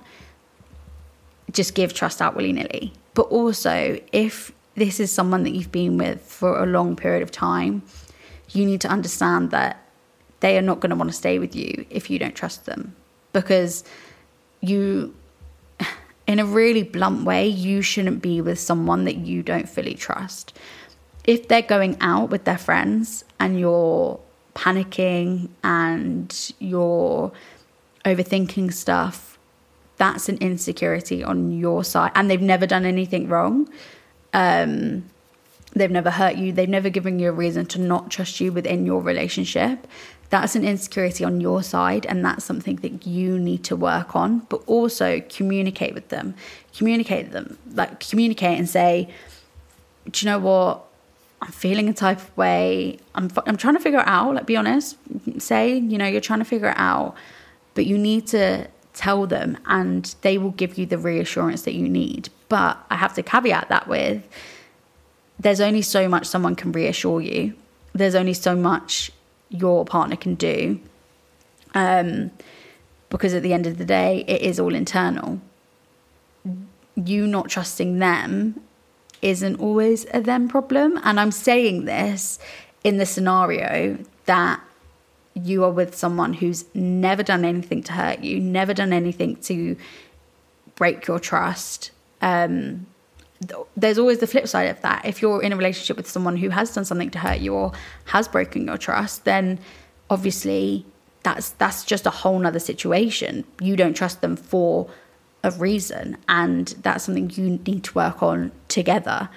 just 1.51 1.75
give 1.75 1.95
trust 1.95 2.23
out 2.23 2.37
willy 2.37 2.53
nilly. 2.53 2.93
But 3.15 3.23
also, 3.23 3.99
if 4.13 4.53
this 4.75 5.01
is 5.01 5.11
someone 5.11 5.43
that 5.43 5.51
you've 5.51 5.73
been 5.73 5.99
with 5.99 6.23
for 6.23 6.63
a 6.63 6.67
long 6.67 6.97
period 6.97 7.23
of 7.23 7.31
time, 7.31 7.83
you 8.51 8.65
need 8.65 8.81
to 8.83 8.89
understand 8.89 9.51
that 9.51 9.83
they 10.41 10.59
are 10.59 10.63
not 10.63 10.81
going 10.81 10.91
to 10.91 10.97
want 10.97 11.11
to 11.11 11.17
stay 11.17 11.39
with 11.39 11.55
you 11.55 11.87
if 11.91 12.11
you 12.11 12.19
don't 12.19 12.35
trust 12.35 12.67
them. 12.67 12.95
Because 13.33 13.85
you, 14.61 15.15
in 16.33 16.39
a 16.39 16.47
really 16.47 16.83
blunt 16.83 17.25
way, 17.25 17.47
you 17.47 17.83
shouldn't 17.83 18.23
be 18.23 18.41
with 18.41 18.59
someone 18.59 19.05
that 19.05 19.17
you 19.19 19.43
don't 19.43 19.69
fully 19.69 19.95
trust. 19.95 20.57
If 21.25 21.49
they're 21.49 21.63
going 21.63 21.97
out 22.01 22.31
with 22.31 22.45
their 22.45 22.59
friends 22.59 23.25
and 23.39 23.61
you're 23.61 24.19
panicking 24.55 25.51
and 25.63 26.53
you're 26.59 27.33
overthinking 28.05 28.73
stuff, 28.73 29.39
that's 29.99 30.29
an 30.29 30.39
insecurity 30.39 31.23
on 31.23 31.53
your 31.53 31.85
side. 31.85 32.13
And 32.15 32.31
they've 32.31 32.41
never 32.41 32.67
done 32.67 32.87
anything 32.87 33.29
wrong. 33.29 33.69
Um, 34.33 35.05
they've 35.75 35.91
never 35.91 36.11
hurt 36.11 36.37
you. 36.37 36.53
They've 36.53 36.69
never 36.69 36.89
given 36.89 37.19
you 37.19 37.29
a 37.29 37.33
reason 37.33 37.67
to 37.67 37.79
not 37.79 38.11
trust 38.11 38.41
you 38.41 38.53
within 38.53 38.87
your 38.87 39.03
relationship. 39.03 39.87
That's 40.33 40.57
an 40.57 40.65
insecurity 40.65 41.25
on 41.25 41.43
your 41.43 41.63
side, 41.63 42.07
and 42.07 42.25
that's 42.25 42.43
something 42.43 42.77
that 42.77 43.07
you 43.07 43.39
need 43.39 43.65
to 43.65 43.77
work 43.77 44.17
on. 44.17 44.39
But 44.49 44.63
also 44.67 45.21
communicate 45.29 45.93
with 45.93 46.09
them. 46.09 46.35
Communicate 46.75 47.33
them. 47.33 47.59
Like 47.75 48.01
communicate 48.01 48.59
and 48.59 48.67
say, 48.67 49.11
"Do 50.11 50.25
you 50.25 50.33
know 50.33 50.39
what? 50.39 50.85
I'm 51.43 51.53
feeling 51.53 51.87
a 51.91 51.93
type 51.93 52.17
of 52.17 52.35
way. 52.35 52.99
I'm 53.15 53.31
I'm 53.47 53.59
trying 53.59 53.75
to 53.75 53.81
figure 53.81 54.01
it 54.01 54.09
out. 54.09 54.35
Like, 54.35 54.47
be 54.47 54.57
honest. 54.57 54.97
Say, 55.37 55.77
you 55.77 55.99
know, 55.99 56.07
you're 56.07 56.23
trying 56.23 56.39
to 56.39 56.47
figure 56.47 56.71
it 56.71 56.79
out, 56.79 57.15
but 57.75 57.85
you 57.85 57.99
need 57.99 58.27
to 58.29 58.69
tell 58.95 59.27
them, 59.27 59.59
and 59.67 60.15
they 60.23 60.39
will 60.39 60.53
give 60.53 60.79
you 60.79 60.87
the 60.87 60.97
reassurance 60.97 61.61
that 61.63 61.75
you 61.75 61.87
need. 61.87 62.31
But 62.49 62.79
I 62.91 62.97
have 62.97 63.13
to 63.17 63.23
caveat 63.23 63.69
that 63.69 63.87
with 63.87 64.27
there's 65.39 65.61
only 65.61 65.83
so 65.83 66.09
much 66.09 66.25
someone 66.25 66.55
can 66.55 66.73
reassure 66.73 67.21
you. 67.21 67.53
There's 67.93 68.15
only 68.15 68.33
so 68.33 68.57
much 68.57 69.13
your 69.53 69.85
partner 69.85 70.17
can 70.17 70.35
do. 70.35 70.81
Um, 71.75 72.31
because 73.09 73.35
at 73.35 73.43
the 73.43 73.53
end 73.53 73.67
of 73.67 73.79
the 73.79 73.85
day, 73.85 74.25
it 74.27 74.41
is 74.41 74.59
all 74.59 74.75
internal. 74.75 75.41
You 76.95 77.27
not 77.27 77.49
trusting 77.49 77.99
them 77.99 78.61
isn't 79.21 79.61
always 79.61 80.07
a 80.13 80.21
them 80.21 80.49
problem. 80.49 80.99
And 81.05 81.21
I'm 81.21 81.31
saying 81.31 81.85
this 81.85 82.39
in 82.83 82.97
the 82.97 83.07
scenario 83.07 83.99
that 84.25 84.61
you 85.35 85.65
are 85.65 85.71
with 85.71 85.95
someone 85.95 86.35
who's 86.35 86.65
never 86.75 87.23
done 87.23 87.45
anything 87.45 87.83
to 87.85 87.93
hurt 87.93 88.21
you, 88.21 88.41
never 88.41 88.75
done 88.75 88.93
anything 88.93 89.37
to 89.37 89.77
break 90.75 91.07
your 91.07 91.19
trust, 91.19 91.91
um, 92.21 92.87
there's 93.77 93.99
always 93.99 94.19
the 94.19 94.27
flip 94.27 94.47
side 94.49 94.69
of 94.69 94.81
that. 94.83 95.05
If 95.05 95.23
you're 95.23 95.43
in 95.43 95.53
a 95.53 95.57
relationship 95.57 95.97
with 95.97 96.09
someone 96.09 96.37
who 96.37 96.51
has 96.51 96.75
done 96.75 96.85
something 96.85 97.11
to 97.11 97.19
hurt 97.19 97.41
you 97.41 97.55
or 97.55 97.73
has 98.07 98.29
broken 98.29 98.67
your 98.67 98.79
trust, 98.79 99.25
then 99.25 99.59
obviously 100.11 100.85
that's 101.23 101.51
that's 101.51 101.85
just 101.85 102.07
a 102.07 102.11
whole 102.11 102.39
nother 102.39 102.59
situation. 102.59 103.45
You 103.61 103.77
don't 103.77 103.95
trust 103.95 104.21
them 104.21 104.37
for 104.37 104.89
a 105.45 105.51
reason, 105.53 106.17
and 106.29 106.69
that's 106.83 107.05
something 107.05 107.31
you 107.31 107.61
need 107.67 107.85
to 107.85 107.95
work 107.95 108.23
on 108.23 108.53
together. 108.69 109.29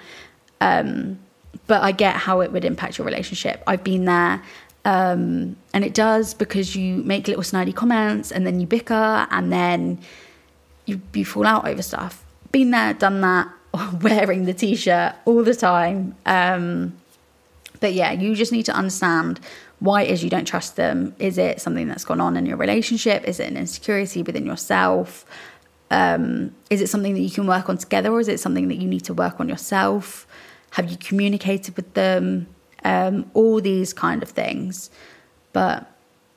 Um, 0.60 1.18
but 1.66 1.82
I 1.82 1.92
get 1.92 2.16
how 2.16 2.40
it 2.40 2.52
would 2.52 2.64
impact 2.64 2.98
your 2.98 3.06
relationship. 3.06 3.62
I've 3.66 3.84
been 3.84 4.04
there. 4.04 4.42
Um, 4.84 5.56
and 5.74 5.84
it 5.84 5.94
does 5.94 6.32
because 6.32 6.76
you 6.76 6.98
make 6.98 7.26
little 7.26 7.42
snidey 7.42 7.74
comments 7.74 8.30
and 8.30 8.46
then 8.46 8.60
you 8.60 8.68
bicker 8.68 9.26
and 9.32 9.52
then 9.52 9.98
you, 10.84 11.00
you 11.12 11.24
fall 11.24 11.44
out 11.44 11.66
over 11.66 11.82
stuff. 11.82 12.24
Been 12.52 12.70
there, 12.70 12.94
done 12.94 13.20
that, 13.22 13.48
wearing 14.02 14.44
the 14.44 14.54
t 14.54 14.76
shirt 14.76 15.14
all 15.24 15.42
the 15.42 15.54
time. 15.54 16.14
Um, 16.26 16.96
but 17.80 17.92
yeah, 17.92 18.12
you 18.12 18.34
just 18.34 18.52
need 18.52 18.64
to 18.64 18.72
understand 18.72 19.40
why 19.78 20.02
it 20.02 20.10
is 20.10 20.24
you 20.24 20.30
don't 20.30 20.46
trust 20.46 20.76
them. 20.76 21.14
Is 21.18 21.38
it 21.38 21.60
something 21.60 21.88
that's 21.88 22.04
gone 22.04 22.20
on 22.20 22.36
in 22.36 22.46
your 22.46 22.56
relationship? 22.56 23.24
Is 23.24 23.40
it 23.40 23.50
an 23.50 23.56
insecurity 23.56 24.22
within 24.22 24.46
yourself? 24.46 25.26
Um, 25.90 26.54
is 26.70 26.80
it 26.80 26.88
something 26.88 27.14
that 27.14 27.20
you 27.20 27.30
can 27.30 27.46
work 27.46 27.68
on 27.68 27.78
together 27.78 28.10
or 28.10 28.20
is 28.20 28.28
it 28.28 28.40
something 28.40 28.68
that 28.68 28.76
you 28.76 28.88
need 28.88 29.04
to 29.04 29.14
work 29.14 29.38
on 29.38 29.48
yourself? 29.48 30.26
Have 30.70 30.90
you 30.90 30.96
communicated 30.96 31.76
with 31.76 31.92
them? 31.94 32.48
Um, 32.84 33.30
all 33.34 33.60
these 33.60 33.92
kind 33.92 34.22
of 34.22 34.30
things. 34.30 34.90
But 35.52 35.90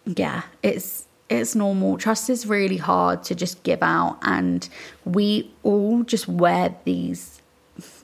yeah, 0.06 0.44
it's 0.64 1.06
it's 1.30 1.56
normal. 1.56 1.98
Trust 1.98 2.30
is 2.30 2.46
really 2.48 2.78
hard 2.78 3.24
to 3.26 3.36
just 3.36 3.62
give 3.64 3.84
out, 3.84 4.18
and 4.24 4.68
we 5.06 5.52
all 5.64 6.04
just 6.04 6.28
wear 6.28 6.76
these. 6.84 7.42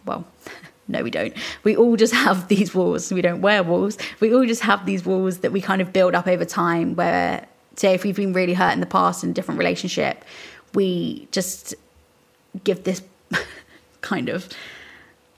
Well, 0.06 0.26
no, 0.88 1.04
we 1.04 1.12
don't. 1.12 1.34
We 1.64 1.76
all 1.76 1.96
just 1.96 2.14
have 2.14 2.48
these 2.50 2.74
walls. 2.74 3.12
We 3.12 3.22
don't 3.22 3.42
wear 3.42 3.64
walls. 3.64 3.98
We 4.20 4.34
all 4.34 4.46
just 4.46 4.62
have 4.62 4.86
these 4.86 5.06
walls 5.06 5.40
that 5.40 5.52
we 5.52 5.62
kind 5.62 5.82
of 5.82 5.92
build 5.92 6.16
up 6.16 6.28
over 6.28 6.46
time. 6.46 6.96
Where, 6.96 7.48
say, 7.76 7.94
if 7.94 8.04
we've 8.04 8.16
been 8.16 8.34
really 8.34 8.54
hurt 8.54 8.74
in 8.74 8.80
the 8.80 8.86
past 8.86 9.24
in 9.24 9.32
a 9.32 9.34
different 9.34 9.58
relationship, 9.58 10.24
we 10.74 11.28
just 11.32 11.74
give 12.64 12.84
this 12.84 13.02
kind 14.02 14.30
of 14.30 14.50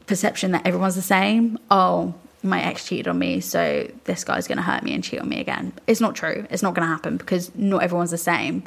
perception 0.07 0.51
that 0.51 0.65
everyone's 0.65 0.95
the 0.95 1.01
same. 1.01 1.57
Oh, 1.71 2.15
my 2.49 2.61
ex 2.61 2.87
cheated 2.87 3.07
on 3.07 3.19
me, 3.19 3.39
so 3.39 3.89
this 4.05 4.23
guy's 4.23 4.47
going 4.47 4.57
to 4.57 4.63
hurt 4.63 4.83
me 4.83 4.93
and 4.93 5.03
cheat 5.03 5.19
on 5.19 5.29
me 5.29 5.39
again. 5.39 5.73
It's 5.87 6.01
not 6.01 6.15
true. 6.15 6.45
It's 6.49 6.63
not 6.63 6.73
going 6.73 6.87
to 6.87 6.93
happen 6.93 7.17
because 7.17 7.53
not 7.55 7.83
everyone's 7.83 8.11
the 8.11 8.17
same. 8.17 8.63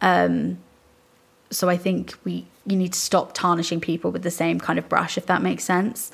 Um, 0.00 0.58
so 1.50 1.68
I 1.68 1.76
think 1.76 2.14
we 2.24 2.46
you 2.66 2.76
need 2.76 2.92
to 2.92 2.98
stop 2.98 3.32
tarnishing 3.32 3.80
people 3.80 4.10
with 4.10 4.22
the 4.22 4.30
same 4.30 4.60
kind 4.60 4.78
of 4.78 4.88
brush, 4.88 5.16
if 5.16 5.26
that 5.26 5.42
makes 5.42 5.64
sense. 5.64 6.12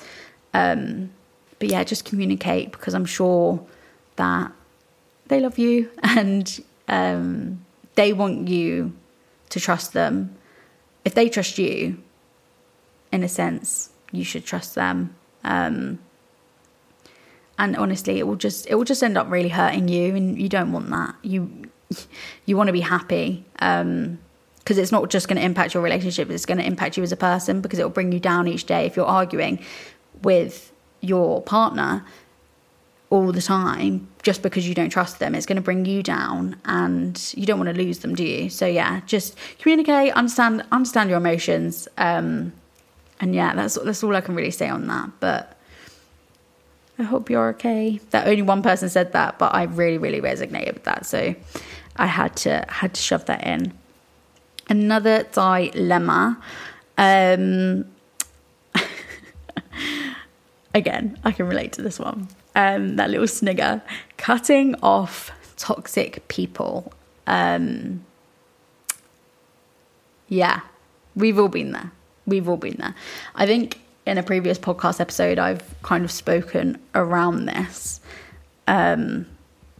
Um, 0.53 1.11
but 1.59 1.69
yeah, 1.69 1.83
just 1.83 2.05
communicate 2.05 2.71
because 2.71 2.93
I'm 2.93 3.05
sure 3.05 3.65
that 4.15 4.51
they 5.27 5.39
love 5.41 5.57
you 5.57 5.89
and 6.03 6.63
um, 6.87 7.65
they 7.95 8.13
want 8.13 8.47
you 8.47 8.93
to 9.49 9.59
trust 9.59 9.93
them. 9.93 10.35
If 11.03 11.13
they 11.13 11.29
trust 11.29 11.57
you, 11.57 12.01
in 13.11 13.23
a 13.23 13.29
sense, 13.29 13.89
you 14.11 14.23
should 14.23 14.45
trust 14.45 14.75
them. 14.75 15.15
Um, 15.43 15.99
and 17.57 17.75
honestly, 17.77 18.19
it 18.19 18.27
will 18.27 18.35
just 18.35 18.67
it 18.67 18.75
will 18.75 18.83
just 18.83 19.03
end 19.03 19.17
up 19.17 19.29
really 19.29 19.49
hurting 19.49 19.87
you, 19.87 20.15
and 20.15 20.39
you 20.39 20.49
don't 20.49 20.71
want 20.71 20.89
that. 20.89 21.15
You 21.21 21.69
you 22.45 22.57
want 22.57 22.67
to 22.67 22.73
be 22.73 22.81
happy 22.81 23.45
because 23.53 23.81
um, 23.81 24.17
it's 24.67 24.91
not 24.91 25.09
just 25.09 25.27
going 25.27 25.37
to 25.37 25.45
impact 25.45 25.73
your 25.73 25.83
relationship; 25.83 26.29
it's 26.29 26.45
going 26.45 26.57
to 26.57 26.65
impact 26.65 26.97
you 26.97 27.03
as 27.03 27.11
a 27.11 27.17
person 27.17 27.61
because 27.61 27.79
it 27.79 27.83
will 27.83 27.89
bring 27.89 28.11
you 28.11 28.19
down 28.19 28.47
each 28.47 28.65
day 28.65 28.85
if 28.85 28.95
you're 28.95 29.05
arguing 29.05 29.59
with 30.21 30.71
your 31.01 31.41
partner 31.41 32.03
all 33.09 33.31
the 33.31 33.41
time 33.41 34.07
just 34.23 34.41
because 34.41 34.67
you 34.67 34.73
don't 34.73 34.89
trust 34.89 35.19
them 35.19 35.35
it's 35.35 35.45
going 35.45 35.55
to 35.55 35.61
bring 35.61 35.85
you 35.85 36.01
down 36.01 36.59
and 36.65 37.33
you 37.37 37.45
don't 37.45 37.59
want 37.59 37.69
to 37.69 37.81
lose 37.81 37.99
them 37.99 38.15
do 38.15 38.23
you 38.23 38.49
so 38.49 38.65
yeah 38.65 38.99
just 39.05 39.35
communicate 39.59 40.11
understand 40.13 40.65
understand 40.71 41.09
your 41.09 41.17
emotions 41.17 41.87
um, 41.97 42.51
and 43.21 43.35
yeah 43.35 43.53
that's 43.53 43.75
that's 43.75 44.03
all 44.03 44.15
i 44.15 44.21
can 44.21 44.33
really 44.33 44.51
say 44.51 44.67
on 44.67 44.87
that 44.87 45.09
but 45.19 45.54
I 46.97 47.03
hope 47.03 47.29
you're 47.29 47.49
okay. 47.49 47.99
That 48.11 48.27
only 48.27 48.41
one 48.41 48.61
person 48.61 48.89
said 48.89 49.11
that, 49.13 49.37
but 49.37 49.53
I 49.53 49.63
really, 49.63 49.97
really 49.97 50.21
resonated 50.21 50.75
with 50.75 50.83
that. 50.85 51.05
So 51.05 51.35
I 51.97 52.05
had 52.05 52.35
to 52.37 52.65
had 52.69 52.93
to 52.93 53.01
shove 53.01 53.25
that 53.25 53.45
in. 53.45 53.73
Another 54.69 55.23
dilemma. 55.23 56.41
Um, 56.97 57.85
again, 60.73 61.19
I 61.23 61.31
can 61.31 61.47
relate 61.47 61.73
to 61.73 61.81
this 61.81 61.99
one. 61.99 62.29
Um, 62.55 62.95
that 62.95 63.09
little 63.09 63.27
snigger. 63.27 63.81
Cutting 64.17 64.75
off 64.81 65.31
toxic 65.57 66.25
people. 66.29 66.93
Um, 67.27 68.05
yeah, 70.27 70.61
we've 71.15 71.37
all 71.37 71.49
been 71.49 71.71
there. 71.71 71.91
We've 72.25 72.47
all 72.47 72.57
been 72.57 72.77
there. 72.77 72.95
I 73.35 73.45
think 73.45 73.79
in 74.05 74.17
a 74.17 74.23
previous 74.23 74.59
podcast 74.59 74.99
episode, 74.99 75.39
I've 75.39 75.75
kind 75.81 76.05
of 76.05 76.11
spoken 76.11 76.79
around 76.93 77.45
this. 77.45 77.99
Um, 78.67 79.25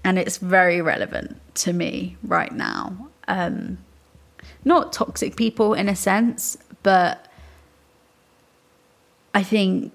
and 0.03 0.19
it's 0.19 0.37
very 0.37 0.81
relevant 0.81 1.39
to 1.55 1.73
me 1.73 2.17
right 2.23 2.51
now. 2.51 3.09
Um, 3.27 3.77
not 4.63 4.93
toxic 4.93 5.35
people 5.35 5.73
in 5.73 5.89
a 5.89 5.95
sense, 5.95 6.57
but 6.83 7.27
I 9.33 9.43
think 9.43 9.91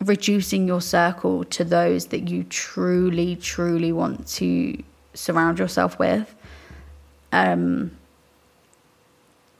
reducing 0.00 0.66
your 0.66 0.80
circle 0.80 1.44
to 1.44 1.64
those 1.64 2.06
that 2.06 2.28
you 2.28 2.44
truly, 2.44 3.36
truly 3.36 3.92
want 3.92 4.26
to 4.26 4.82
surround 5.14 5.58
yourself 5.58 5.98
with. 5.98 6.34
Um, 7.32 7.96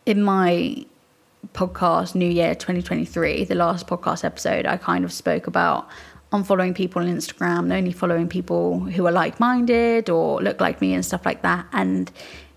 in 0.06 0.23
my 0.23 0.85
podcast, 1.52 2.14
New 2.14 2.28
Year 2.28 2.54
2023, 2.54 3.44
the 3.44 3.54
last 3.54 3.86
podcast 3.86 4.24
episode, 4.24 4.66
I 4.66 4.76
kind 4.76 5.04
of 5.04 5.12
spoke 5.12 5.46
about 5.46 5.88
unfollowing 6.32 6.74
people 6.74 7.02
on 7.02 7.08
Instagram, 7.08 7.60
and 7.60 7.72
only 7.72 7.92
following 7.92 8.28
people 8.28 8.80
who 8.80 9.06
are 9.06 9.12
like 9.12 9.38
minded 9.38 10.10
or 10.10 10.42
look 10.42 10.60
like 10.60 10.80
me 10.80 10.94
and 10.94 11.04
stuff 11.04 11.24
like 11.24 11.42
that. 11.42 11.66
And 11.72 12.10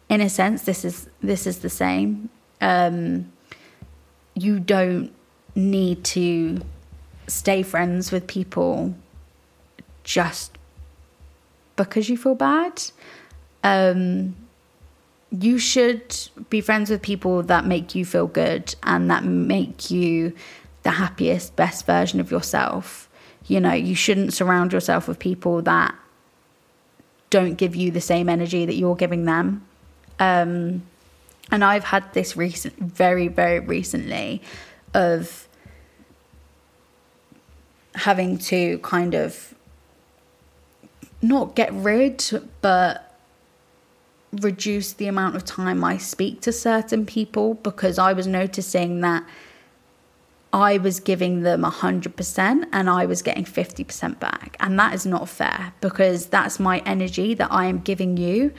in 0.10 0.22
a 0.22 0.29
sense, 0.29 0.63
this 0.63 0.84
is 0.86 1.10
this 1.22 1.46
is 1.46 1.60
the 1.60 1.70
same. 1.70 2.29
Um, 2.62 3.32
you 4.34 4.60
don't 4.60 5.12
need 5.56 6.03
to 6.03 6.60
stay 7.27 7.62
friends 7.63 8.12
with 8.12 8.27
people 8.27 8.96
just 10.03 10.58
because 11.75 12.10
you 12.10 12.17
feel 12.17 12.36
bad. 12.36 12.82
Um, 13.63 14.36
you 15.31 15.60
should 15.60 16.15
be 16.50 16.62
friends 16.62 16.89
with 16.89 17.01
people 17.01 17.43
that 17.43 17.65
make 17.65 17.96
you 17.96 18.05
feel 18.05 18.27
good 18.27 18.74
and 18.84 19.10
that 19.12 19.24
make 19.24 19.91
you 19.91 20.34
the 20.84 20.91
happiest, 20.91 21.55
best 21.55 21.86
version 21.86 22.19
of 22.19 22.31
yourself. 22.31 23.10
You 23.46 23.60
know, 23.60 23.74
you 23.74 23.96
shouldn't 23.96 24.34
surround 24.34 24.74
yourself 24.74 25.07
with 25.07 25.19
people 25.19 25.62
that 25.63 25.93
don't 27.29 27.55
give 27.55 27.75
you 27.75 27.91
the 27.91 28.01
same 28.01 28.29
energy 28.29 28.65
that 28.65 28.75
you're 28.75 28.96
giving 28.96 29.25
them. 29.25 29.65
Um, 30.19 30.84
and 31.51 31.63
I've 31.63 31.84
had 31.84 32.13
this 32.13 32.36
recent, 32.38 32.77
very, 32.79 33.27
very 33.27 33.60
recently, 33.60 34.41
of 34.93 35.48
having 37.96 38.38
to 38.38 38.77
kind 38.79 39.13
of 39.13 39.53
not 41.22 41.55
get 41.55 41.74
rid, 41.74 42.24
but 42.62 43.07
reduce 44.34 44.93
the 44.93 45.07
amount 45.07 45.36
of 45.36 45.46
time 45.46 45.84
I 45.84 45.98
speak 45.98 46.41
to 46.41 46.51
certain 46.51 47.05
people 47.05 47.55
because 47.55 47.98
I 47.98 48.13
was 48.13 48.27
noticing 48.27 49.01
that 49.01 49.24
I 50.53 50.77
was 50.77 51.00
giving 51.00 51.41
them 51.41 51.63
100% 51.63 52.65
and 52.72 52.89
I 52.89 53.05
was 53.05 53.22
getting 53.22 53.46
50% 53.46 54.19
back. 54.19 54.57
And 54.60 54.79
that 54.79 54.93
is 54.93 55.05
not 55.05 55.29
fair 55.29 55.74
because 55.81 56.27
that's 56.27 56.60
my 56.60 56.79
energy 56.79 57.34
that 57.36 57.51
I 57.51 57.65
am 57.65 57.79
giving 57.79 58.17
you 58.17 58.53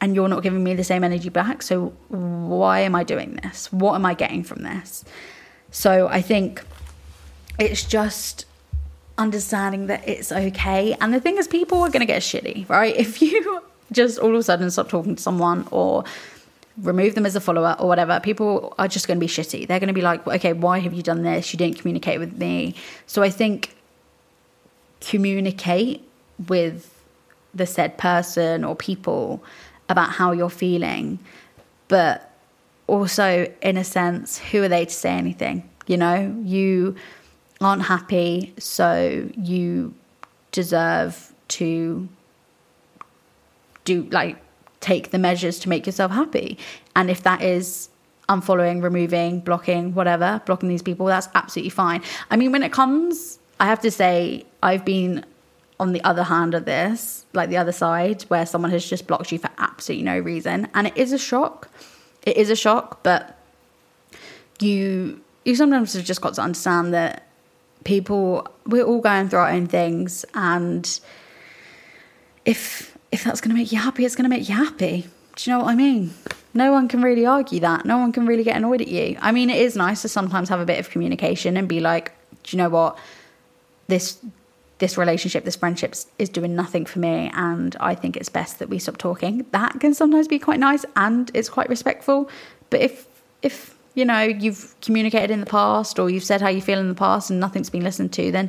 and 0.00 0.14
you're 0.14 0.28
not 0.28 0.42
giving 0.42 0.62
me 0.62 0.74
the 0.74 0.84
same 0.84 1.04
energy 1.04 1.28
back. 1.28 1.62
So 1.62 1.88
why 2.08 2.80
am 2.80 2.94
I 2.94 3.04
doing 3.04 3.38
this? 3.42 3.72
What 3.72 3.94
am 3.94 4.06
I 4.06 4.14
getting 4.14 4.42
from 4.44 4.62
this? 4.62 5.04
So 5.70 6.08
I 6.08 6.22
think 6.22 6.64
it's 7.58 7.84
just 7.84 8.46
understanding 9.18 9.88
that 9.88 10.08
it's 10.08 10.30
okay. 10.30 10.96
And 11.00 11.12
the 11.12 11.20
thing 11.20 11.36
is, 11.36 11.48
people 11.48 11.82
are 11.82 11.90
going 11.90 12.00
to 12.00 12.06
get 12.06 12.22
shitty, 12.22 12.68
right? 12.68 12.94
If 13.08 13.20
you 13.20 13.62
just 13.92 14.18
all 14.18 14.30
of 14.30 14.40
a 14.40 14.42
sudden 14.42 14.70
stop 14.70 14.88
talking 14.88 15.16
to 15.16 15.22
someone 15.22 15.66
or 15.70 16.04
remove 16.82 17.14
them 17.14 17.26
as 17.26 17.34
a 17.34 17.40
follower 17.40 17.76
or 17.78 17.88
whatever, 17.88 18.20
people 18.20 18.74
are 18.78 18.88
just 18.88 19.08
going 19.08 19.18
to 19.18 19.20
be 19.20 19.28
shitty. 19.28 19.66
They're 19.66 19.80
going 19.80 19.88
to 19.88 19.94
be 19.94 20.02
like, 20.02 20.26
okay, 20.26 20.52
why 20.52 20.78
have 20.78 20.94
you 20.94 21.02
done 21.02 21.22
this? 21.22 21.52
You 21.52 21.58
didn't 21.58 21.78
communicate 21.78 22.20
with 22.20 22.38
me. 22.38 22.74
So 23.06 23.22
I 23.22 23.30
think 23.30 23.74
communicate 25.00 26.08
with 26.46 26.94
the 27.54 27.66
said 27.66 27.98
person 27.98 28.64
or 28.64 28.76
people 28.76 29.42
about 29.88 30.10
how 30.10 30.32
you're 30.32 30.50
feeling. 30.50 31.18
But 31.88 32.30
also, 32.86 33.52
in 33.62 33.76
a 33.76 33.84
sense, 33.84 34.38
who 34.38 34.62
are 34.62 34.68
they 34.68 34.84
to 34.84 34.94
say 34.94 35.10
anything? 35.10 35.68
You 35.86 35.96
know, 35.96 36.36
you 36.44 36.96
aren't 37.60 37.82
happy, 37.82 38.54
so 38.58 39.28
you 39.36 39.94
deserve 40.52 41.32
to 41.48 42.08
do 43.88 44.08
like 44.10 44.36
take 44.80 45.10
the 45.10 45.18
measures 45.18 45.58
to 45.60 45.68
make 45.68 45.86
yourself 45.86 46.12
happy. 46.12 46.58
And 46.94 47.10
if 47.10 47.22
that 47.22 47.42
is 47.42 47.88
unfollowing, 48.28 48.82
removing, 48.82 49.40
blocking, 49.40 49.94
whatever, 49.94 50.40
blocking 50.46 50.68
these 50.68 50.82
people, 50.82 51.06
that's 51.06 51.28
absolutely 51.34 51.70
fine. 51.70 52.02
I 52.30 52.36
mean, 52.36 52.52
when 52.52 52.62
it 52.62 52.72
comes, 52.72 53.38
I 53.58 53.66
have 53.66 53.80
to 53.80 53.90
say, 53.90 54.44
I've 54.62 54.84
been 54.84 55.24
on 55.80 55.92
the 55.92 56.02
other 56.04 56.24
hand 56.24 56.54
of 56.54 56.64
this, 56.64 57.24
like 57.32 57.48
the 57.48 57.56
other 57.56 57.72
side, 57.72 58.22
where 58.22 58.44
someone 58.46 58.70
has 58.70 58.88
just 58.88 59.06
blocked 59.06 59.32
you 59.32 59.38
for 59.38 59.50
absolutely 59.58 60.04
no 60.04 60.18
reason. 60.18 60.68
And 60.74 60.86
it 60.88 60.96
is 60.96 61.12
a 61.12 61.18
shock. 61.18 61.70
It 62.22 62.36
is 62.36 62.50
a 62.50 62.56
shock, 62.56 63.02
but 63.02 63.38
you 64.60 65.20
you 65.44 65.54
sometimes 65.54 65.94
have 65.94 66.04
just 66.04 66.20
got 66.20 66.34
to 66.34 66.42
understand 66.42 66.92
that 66.92 67.26
people 67.84 68.46
we're 68.66 68.84
all 68.84 69.00
going 69.00 69.28
through 69.28 69.38
our 69.38 69.50
own 69.50 69.66
things 69.66 70.24
and 70.34 71.00
if 72.44 72.87
if 73.10 73.24
that's 73.24 73.40
going 73.40 73.50
to 73.50 73.56
make 73.56 73.72
you 73.72 73.78
happy 73.78 74.04
it's 74.04 74.16
going 74.16 74.28
to 74.28 74.36
make 74.36 74.48
you 74.48 74.54
happy. 74.54 75.06
Do 75.36 75.50
you 75.50 75.56
know 75.56 75.64
what 75.64 75.70
i 75.70 75.74
mean? 75.74 76.12
No 76.54 76.72
one 76.72 76.88
can 76.88 77.02
really 77.02 77.26
argue 77.26 77.60
that. 77.60 77.84
No 77.84 77.98
one 77.98 78.10
can 78.10 78.26
really 78.26 78.42
get 78.42 78.56
annoyed 78.56 78.80
at 78.80 78.88
you. 78.88 79.16
I 79.20 79.32
mean 79.32 79.50
it 79.50 79.60
is 79.60 79.76
nice 79.76 80.02
to 80.02 80.08
sometimes 80.08 80.48
have 80.48 80.60
a 80.60 80.64
bit 80.64 80.78
of 80.78 80.90
communication 80.90 81.56
and 81.56 81.68
be 81.68 81.80
like 81.80 82.12
do 82.42 82.56
you 82.56 82.62
know 82.62 82.68
what? 82.68 82.98
This 83.86 84.18
this 84.78 84.96
relationship 84.96 85.44
this 85.44 85.56
friendship 85.56 85.94
is 86.18 86.28
doing 86.28 86.54
nothing 86.54 86.86
for 86.86 87.00
me 87.00 87.28
and 87.34 87.74
i 87.80 87.96
think 87.96 88.16
it's 88.16 88.28
best 88.28 88.60
that 88.60 88.68
we 88.68 88.78
stop 88.78 88.96
talking. 88.96 89.44
That 89.50 89.80
can 89.80 89.94
sometimes 89.94 90.28
be 90.28 90.38
quite 90.38 90.60
nice 90.60 90.84
and 90.96 91.30
it's 91.34 91.48
quite 91.48 91.68
respectful 91.68 92.30
but 92.70 92.80
if 92.80 93.06
if 93.42 93.78
you 93.98 94.04
know, 94.04 94.22
you've 94.22 94.76
communicated 94.80 95.28
in 95.28 95.40
the 95.40 95.46
past 95.46 95.98
or 95.98 96.08
you've 96.08 96.22
said 96.22 96.40
how 96.40 96.48
you 96.48 96.62
feel 96.62 96.78
in 96.78 96.88
the 96.88 96.94
past 96.94 97.30
and 97.30 97.40
nothing's 97.40 97.68
been 97.68 97.82
listened 97.82 98.12
to, 98.12 98.30
then 98.30 98.48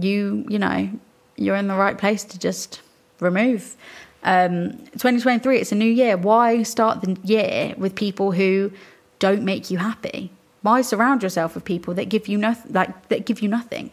you, 0.00 0.46
you 0.48 0.58
know, 0.58 0.88
you're 1.36 1.56
in 1.56 1.68
the 1.68 1.74
right 1.74 1.98
place 1.98 2.24
to 2.24 2.38
just 2.38 2.80
remove. 3.20 3.76
Um, 4.22 4.72
2023, 4.98 5.58
it's 5.58 5.72
a 5.72 5.74
new 5.74 5.84
year. 5.84 6.16
Why 6.16 6.62
start 6.62 7.00
the 7.02 7.16
year 7.22 7.74
with 7.76 7.94
people 7.94 8.32
who 8.32 8.72
don't 9.18 9.42
make 9.44 9.70
you 9.70 9.78
happy? 9.78 10.30
Why 10.62 10.82
surround 10.82 11.22
yourself 11.22 11.54
with 11.54 11.64
people 11.64 11.94
that 11.94 12.08
give 12.08 12.26
you 12.26 12.38
nothing, 12.38 12.72
like 12.72 13.08
that 13.08 13.24
give 13.24 13.40
you 13.40 13.48
nothing? 13.48 13.90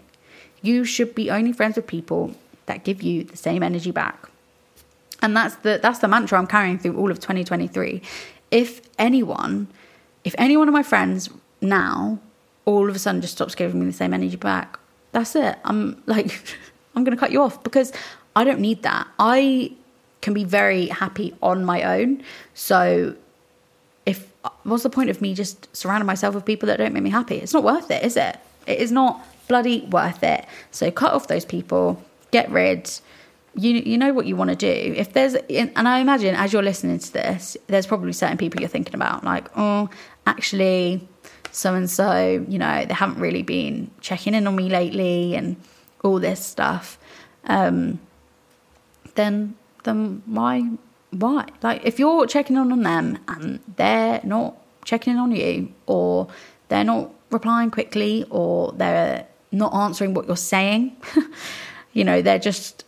You 0.62 0.86
should 0.86 1.14
be 1.14 1.30
only 1.30 1.54
friends 1.54 1.76
with 1.76 1.88
people 1.88 2.34
that 2.66 2.84
give 2.84 3.04
you 3.04 3.24
the 3.24 3.38
same 3.38 3.62
energy 3.62 3.92
back. 3.92 4.30
And 5.22 5.36
that's 5.38 5.56
the 5.58 5.80
that's 5.82 6.00
the 6.00 6.08
mantra 6.08 6.38
I'm 6.38 6.48
carrying 6.48 6.80
through 6.80 6.98
all 6.98 7.12
of 7.12 7.20
2023. 7.20 8.02
If 8.50 8.82
anyone 8.98 9.68
if 10.24 10.34
any 10.38 10.58
one 10.58 10.68
of 10.68 10.74
my 10.74 10.84
friends 10.84 11.30
now 11.62 12.20
all 12.66 12.90
of 12.90 12.96
a 12.96 13.00
sudden 13.00 13.22
just 13.22 13.34
stops 13.34 13.56
giving 13.56 13.80
me 13.80 13.86
the 13.86 13.94
same 13.94 14.14
energy 14.14 14.38
back, 14.38 14.80
that's 15.12 15.36
it. 15.36 15.58
I'm 15.66 16.02
like, 16.06 16.42
I'm 16.96 17.04
going 17.04 17.16
to 17.16 17.20
cut 17.20 17.32
you 17.32 17.42
off 17.42 17.62
because 17.64 17.92
I 18.36 18.44
don't 18.44 18.60
need 18.60 18.84
that. 18.84 19.08
I 19.20 19.74
can 20.22 20.34
be 20.34 20.44
very 20.44 20.88
happy 20.88 21.34
on 21.42 21.66
my 21.66 21.84
own. 21.84 22.24
So, 22.54 23.16
if 24.06 24.28
what's 24.64 24.84
the 24.84 24.90
point 24.90 25.10
of 25.10 25.22
me 25.22 25.34
just 25.34 25.74
surrounding 25.76 26.08
myself 26.08 26.36
with 26.36 26.46
people 26.46 26.68
that 26.68 26.78
don't 26.78 26.94
make 26.94 27.04
me 27.04 27.10
happy? 27.10 27.38
It's 27.38 27.54
not 27.54 27.64
worth 27.64 27.92
it, 27.92 28.04
is 28.04 28.18
it? 28.18 28.38
It 28.68 28.80
is 28.80 28.92
not 28.92 29.26
bloody 29.48 29.82
worth 29.82 30.24
it. 30.24 30.46
So, 30.72 30.92
cut 30.92 31.14
off 31.14 31.28
those 31.28 31.46
people, 31.46 32.04
get 32.32 32.50
rid 32.50 32.90
you 33.56 33.74
you 33.74 33.98
know 33.98 34.14
what 34.14 34.26
you 34.26 34.36
want 34.36 34.50
to 34.50 34.56
do. 34.56 34.94
If 34.96 35.14
there's 35.14 35.36
and 35.36 35.88
I 35.88 36.00
imagine 36.00 36.36
as 36.36 36.54
you're 36.54 36.64
listening 36.64 37.00
to 37.00 37.14
this, 37.14 37.58
there's 37.68 37.86
probably 37.86 38.14
certain 38.14 38.38
people 38.38 38.60
you're 38.60 38.70
thinking 38.70 38.96
about, 38.96 39.24
like, 39.24 39.48
oh, 39.56 39.90
actually, 40.26 41.08
so 41.52 41.76
and 41.76 41.90
so, 41.90 42.46
you 42.48 42.58
know, 42.58 42.86
they 42.86 42.94
haven't 42.94 43.20
really 43.20 43.44
been 43.44 43.92
checking 44.02 44.34
in 44.34 44.48
on 44.48 44.56
me 44.56 44.70
lately, 44.70 45.36
and 45.36 45.56
all 46.04 46.20
this 46.20 46.44
stuff. 46.44 46.98
Um, 47.46 48.00
then 49.16 49.56
then 49.84 50.24
why 50.26 50.70
why 51.12 51.48
like 51.62 51.82
if 51.84 52.00
you're 52.00 52.26
checking 52.26 52.56
in 52.56 52.72
on 52.72 52.84
them 52.84 53.20
and 53.28 53.60
they're 53.76 54.22
not 54.24 54.58
checking 54.86 55.14
in 55.14 55.20
on 55.20 55.32
you, 55.32 55.74
or 55.86 56.28
they're 56.70 56.84
not 56.84 57.12
replying 57.30 57.72
quickly, 57.72 58.26
or 58.30 58.72
they're 58.74 59.26
not 59.52 59.74
answering 59.74 60.14
what 60.14 60.28
you're 60.28 60.36
saying, 60.36 60.96
you 61.94 62.04
know, 62.04 62.22
they're 62.22 62.40
just 62.40 62.86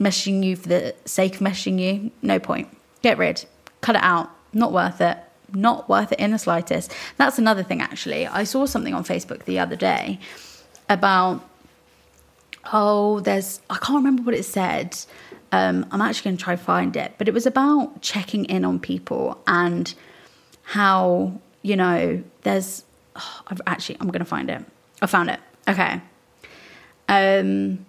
messaging 0.00 0.42
you 0.42 0.56
for 0.56 0.68
the 0.68 0.94
sake 1.04 1.34
of 1.36 1.40
messaging 1.40 1.78
you, 1.78 2.10
no 2.22 2.38
point. 2.38 2.68
Get 3.02 3.18
rid, 3.18 3.44
cut 3.80 3.96
it 3.96 4.02
out, 4.02 4.30
not 4.52 4.72
worth 4.72 5.00
it, 5.00 5.18
not 5.52 5.88
worth 5.88 6.12
it 6.12 6.18
in 6.18 6.32
the 6.32 6.38
slightest. 6.38 6.92
That's 7.16 7.38
another 7.38 7.62
thing, 7.62 7.80
actually. 7.80 8.26
I 8.26 8.44
saw 8.44 8.66
something 8.66 8.94
on 8.94 9.04
Facebook 9.04 9.44
the 9.44 9.58
other 9.58 9.76
day 9.76 10.18
about, 10.88 11.46
oh, 12.72 13.20
there's, 13.20 13.60
I 13.70 13.76
can't 13.76 13.96
remember 13.96 14.22
what 14.22 14.34
it 14.34 14.44
said. 14.44 14.96
Um, 15.54 15.86
I'm 15.92 16.00
actually 16.00 16.30
going 16.30 16.36
to 16.36 16.42
try 16.42 16.56
find 16.56 16.96
it, 16.96 17.14
but 17.16 17.28
it 17.28 17.34
was 17.34 17.46
about 17.46 18.02
checking 18.02 18.44
in 18.46 18.64
on 18.64 18.80
people 18.80 19.40
and 19.46 19.94
how, 20.64 21.40
you 21.62 21.76
know, 21.76 22.24
there's, 22.42 22.84
oh, 23.14 23.42
I've 23.46 23.60
actually, 23.68 23.96
I'm 24.00 24.08
going 24.08 24.18
to 24.18 24.24
find 24.24 24.50
it. 24.50 24.64
I 25.00 25.06
found 25.06 25.30
it. 25.30 25.38
Okay. 25.68 26.00
Um, 27.08 27.86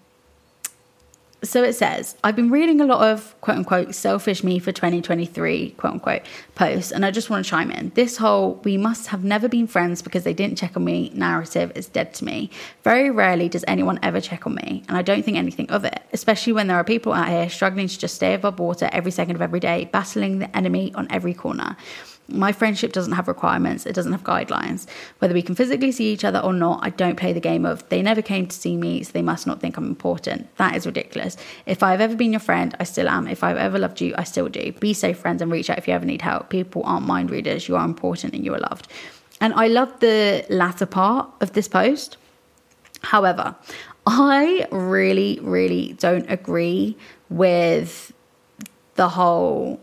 so 1.46 1.64
it 1.64 1.74
says, 1.74 2.16
I've 2.24 2.36
been 2.36 2.50
reading 2.50 2.82
a 2.82 2.86
lot 2.86 3.02
of 3.02 3.40
quote 3.42 3.58
unquote 3.58 3.96
selfish 3.96 4.44
me 4.44 4.60
for 4.60 4.72
2023 4.72 5.72
quote 5.72 5.94
unquote 5.94 6.22
posts, 6.56 6.92
and 6.92 7.06
I 7.06 7.12
just 7.12 7.30
want 7.30 7.46
to 7.46 7.50
chime 7.50 7.72
in. 7.72 7.92
This 7.96 8.18
whole 8.18 8.56
we 8.64 8.78
must 8.78 9.08
have 9.08 9.24
never 9.24 9.48
been 9.48 9.68
friends 9.68 10.02
because 10.02 10.24
they 10.24 10.34
didn't 10.34 10.58
check 10.58 10.76
on 10.76 10.84
me 10.84 11.12
narrative 11.14 11.72
is 11.76 11.88
dead 11.88 12.14
to 12.16 12.26
me. 12.26 12.50
Very 12.84 13.10
rarely 13.10 13.50
does 13.50 13.66
anyone 13.68 14.00
ever 14.04 14.20
check 14.22 14.46
on 14.46 14.56
me, 14.56 14.84
and 14.88 14.98
I 14.98 15.02
don't 15.02 15.24
think 15.24 15.38
anything 15.38 15.70
of 15.70 15.86
it, 15.86 16.02
especially 16.14 16.54
when 16.54 16.68
there 16.68 16.78
are 16.78 16.84
people 16.84 17.14
out 17.14 17.30
here 17.30 17.50
struggling 17.50 17.88
to 17.88 18.00
just 18.00 18.16
stay 18.16 18.34
above 18.34 18.60
water 18.60 18.90
every 18.92 19.12
second 19.12 19.36
of 19.36 19.42
every 19.42 19.60
day, 19.60 19.90
battling 19.92 20.40
the 20.40 20.56
enemy 20.56 20.94
on 20.96 21.08
every 21.10 21.34
corner. 21.34 21.78
My 22.28 22.52
friendship 22.52 22.92
doesn't 22.92 23.14
have 23.14 23.28
requirements, 23.28 23.86
it 23.86 23.94
doesn't 23.94 24.12
have 24.12 24.24
guidelines. 24.24 24.88
Whether 25.20 25.34
we 25.34 25.42
can 25.44 25.54
physically 25.54 25.92
see 25.92 26.12
each 26.12 26.24
other 26.24 26.40
or 26.40 26.54
not, 26.54 26.80
I 26.82 26.90
don't 26.90 27.18
play 27.18 27.34
the 27.34 27.40
game 27.40 27.66
of 27.66 27.88
they 27.90 28.02
never 28.02 28.22
came 28.22 28.48
to 28.48 28.56
see 28.56 28.76
me, 28.78 29.04
so 29.04 29.12
they 29.12 29.22
must 29.22 29.46
not 29.46 29.62
think 29.62 29.78
I'm 29.78 29.86
important. 29.86 30.56
That 30.58 30.76
is 30.76 30.86
ridiculous. 30.86 31.38
If 31.66 31.84
I've 31.84 32.02
ever 32.02 32.16
been 32.16 32.34
your 32.34 32.40
friend, 32.40 32.76
I 32.80 32.84
still 32.84 33.08
am. 33.08 33.28
If 33.28 33.44
I've 33.44 33.58
ever 33.58 33.78
loved 33.78 34.02
you, 34.02 34.16
I 34.18 34.24
still 34.24 34.50
do. 34.50 34.72
Be 34.74 34.94
safe, 34.94 35.20
friends, 35.20 35.42
and 35.42 35.52
reach 35.52 35.70
out 35.70 35.78
if 35.78 35.88
you 35.88 35.94
ever 35.94 36.06
need 36.06 36.22
help. 36.22 36.50
People 36.50 36.82
aren't 36.86 37.06
mind 37.06 37.30
readers, 37.30 37.68
you 37.68 37.76
are 37.76 37.86
important 37.86 38.34
and 38.34 38.44
you 38.44 38.54
are 38.56 38.60
loved. 38.60 38.88
And 39.42 39.54
I 39.54 39.68
love 39.68 40.00
the 40.00 40.46
latter 40.50 40.86
part 40.86 41.30
of 41.42 41.54
this 41.54 41.68
post. 41.68 42.18
However, 43.02 43.56
I 44.08 44.68
really, 44.72 45.40
really 45.42 45.94
don't 46.00 46.30
agree 46.30 46.96
with 47.30 48.14
the 48.96 49.10
whole 49.10 49.80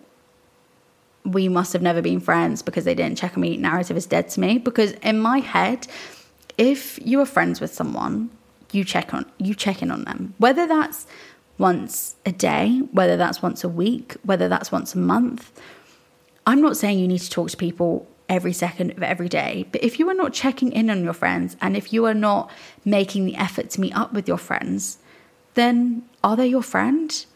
we 1.25 1.49
must 1.49 1.73
have 1.73 1.83
never 1.83 2.03
been 2.03 2.21
friends 2.21 2.63
because 2.63 2.85
they 2.85 2.95
didn't 2.95 3.19
check 3.19 3.37
on 3.37 3.43
me. 3.43 3.57
Narrative 3.57 3.97
is 3.97 4.07
dead 4.07 4.29
to 4.31 4.41
me. 4.41 4.59
Because 4.59 4.93
in 4.93 5.19
my 5.21 5.39
head 5.39 5.87
if 6.59 6.99
you 7.05 7.21
are 7.21 7.27
friends 7.27 7.61
with 7.61 7.73
someone 7.73 8.31
you 8.73 8.85
check 8.85 9.15
on 9.15 9.25
you 9.39 9.55
check 9.55 9.83
in 9.83 9.91
on 9.91 10.05
them. 10.05 10.35
Whether 10.39 10.67
that's 10.67 11.07
once 11.59 12.17
a 12.27 12.33
day 12.33 12.81
whether 12.93 13.17
that's 13.17 13.43
once 13.43 13.63
a 13.63 13.69
week 13.69 14.17
whether 14.25 14.49
that's 14.49 14.73
once 14.73 14.95
a 14.95 14.99
month. 14.99 15.53
I'm 16.47 16.61
not 16.61 16.77
saying 16.77 16.99
you 16.99 17.09
need 17.09 17.21
to 17.21 17.31
talk 17.31 17.51
to 17.51 17.57
people 17.57 18.09
every 18.29 18.53
second 18.53 18.93
of 18.93 19.03
every 19.03 19.29
day 19.29 19.67
but 19.73 19.83
if 19.83 19.99
you 19.99 20.09
are 20.09 20.15
not 20.15 20.33
checking 20.33 20.73
in 20.73 20.89
on 20.91 21.05
your 21.05 21.13
friends 21.13 21.57
and 21.61 21.77
if 21.77 21.93
you 21.93 22.07
are 22.07 22.15
not 22.15 22.51
making 22.85 23.27
the 23.27 23.37
effort 23.37 23.69
to 23.71 23.81
meet 23.81 23.95
up 23.95 24.13
with 24.13 24.27
your 24.27 24.39
friends 24.39 24.99
then 25.55 26.03
are 26.25 26.37
they 26.37 26.47
your 26.47 26.63
friend? 26.63 27.27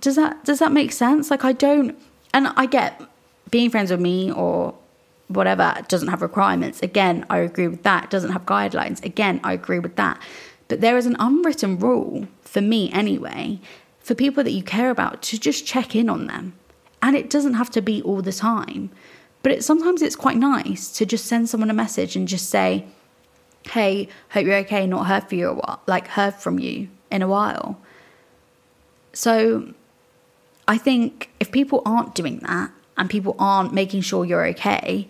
Does 0.00 0.16
that 0.16 0.44
does 0.44 0.60
that 0.60 0.72
make 0.72 0.92
sense? 0.92 1.30
Like 1.30 1.44
i 1.44 1.52
don't 1.52 1.96
and 2.32 2.48
I 2.56 2.66
get 2.66 3.00
being 3.50 3.70
friends 3.70 3.90
with 3.90 4.00
me 4.00 4.30
or 4.32 4.74
whatever 5.28 5.74
doesn't 5.88 6.08
have 6.08 6.22
requirements. 6.22 6.80
Again, 6.82 7.24
I 7.30 7.38
agree 7.38 7.68
with 7.68 7.82
that. 7.82 8.10
Doesn't 8.10 8.32
have 8.32 8.46
guidelines. 8.46 9.04
Again, 9.04 9.40
I 9.44 9.52
agree 9.52 9.78
with 9.78 9.96
that. 9.96 10.20
But 10.68 10.80
there 10.80 10.96
is 10.96 11.06
an 11.06 11.16
unwritten 11.18 11.78
rule, 11.78 12.28
for 12.42 12.60
me 12.60 12.90
anyway, 12.92 13.60
for 14.00 14.14
people 14.14 14.44
that 14.44 14.52
you 14.52 14.62
care 14.62 14.90
about 14.90 15.22
to 15.22 15.38
just 15.38 15.66
check 15.66 15.94
in 15.94 16.08
on 16.08 16.26
them. 16.26 16.54
And 17.02 17.14
it 17.16 17.30
doesn't 17.30 17.54
have 17.54 17.70
to 17.70 17.82
be 17.82 18.02
all 18.02 18.22
the 18.22 18.32
time. 18.32 18.90
But 19.42 19.52
it, 19.52 19.64
sometimes 19.64 20.02
it's 20.02 20.16
quite 20.16 20.36
nice 20.36 20.90
to 20.98 21.06
just 21.06 21.26
send 21.26 21.48
someone 21.48 21.70
a 21.70 21.74
message 21.74 22.16
and 22.16 22.26
just 22.26 22.50
say, 22.50 22.86
hey, 23.70 24.08
hope 24.30 24.46
you're 24.46 24.56
okay, 24.56 24.86
not 24.86 25.06
heard 25.06 25.28
from 25.28 25.38
you 25.38 25.60
like 25.86 26.08
heard 26.08 26.34
from 26.34 26.58
you 26.58 26.88
in 27.10 27.22
a 27.22 27.28
while. 27.28 27.78
So 29.12 29.72
I 30.68 30.76
think 30.76 31.30
if 31.40 31.50
people 31.50 31.82
aren't 31.86 32.14
doing 32.14 32.40
that 32.40 32.70
and 32.98 33.08
people 33.08 33.34
aren't 33.38 33.72
making 33.72 34.02
sure 34.02 34.24
you're 34.24 34.46
okay 34.48 35.08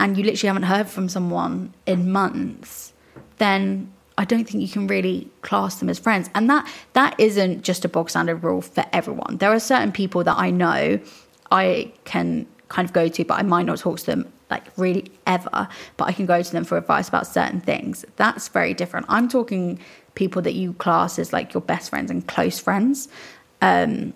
and 0.00 0.16
you 0.16 0.24
literally 0.24 0.48
haven't 0.48 0.62
heard 0.62 0.88
from 0.88 1.08
someone 1.10 1.74
in 1.86 2.10
months, 2.10 2.94
then 3.36 3.92
I 4.16 4.24
don't 4.24 4.44
think 4.48 4.62
you 4.62 4.68
can 4.68 4.86
really 4.86 5.28
class 5.42 5.78
them 5.80 5.90
as 5.90 5.98
friends. 5.98 6.30
And 6.34 6.48
that 6.48 6.66
that 6.94 7.14
isn't 7.20 7.62
just 7.62 7.84
a 7.84 7.88
bog 7.88 8.08
standard 8.08 8.42
rule 8.42 8.62
for 8.62 8.84
everyone. 8.92 9.36
There 9.36 9.52
are 9.52 9.60
certain 9.60 9.92
people 9.92 10.24
that 10.24 10.38
I 10.38 10.50
know 10.50 10.98
I 11.50 11.92
can 12.04 12.46
kind 12.68 12.86
of 12.86 12.94
go 12.94 13.08
to, 13.08 13.24
but 13.24 13.38
I 13.38 13.42
might 13.42 13.66
not 13.66 13.78
talk 13.78 13.98
to 13.98 14.06
them 14.06 14.32
like 14.50 14.64
really 14.78 15.12
ever, 15.26 15.68
but 15.98 16.04
I 16.06 16.12
can 16.12 16.24
go 16.24 16.42
to 16.42 16.52
them 16.52 16.64
for 16.64 16.78
advice 16.78 17.08
about 17.08 17.26
certain 17.26 17.60
things. 17.60 18.04
That's 18.16 18.48
very 18.48 18.72
different. 18.72 19.06
I'm 19.10 19.28
talking 19.28 19.78
people 20.14 20.40
that 20.42 20.54
you 20.54 20.72
class 20.74 21.18
as 21.18 21.32
like 21.32 21.52
your 21.52 21.60
best 21.60 21.90
friends 21.90 22.10
and 22.10 22.26
close 22.26 22.58
friends. 22.58 23.08
Um, 23.62 24.14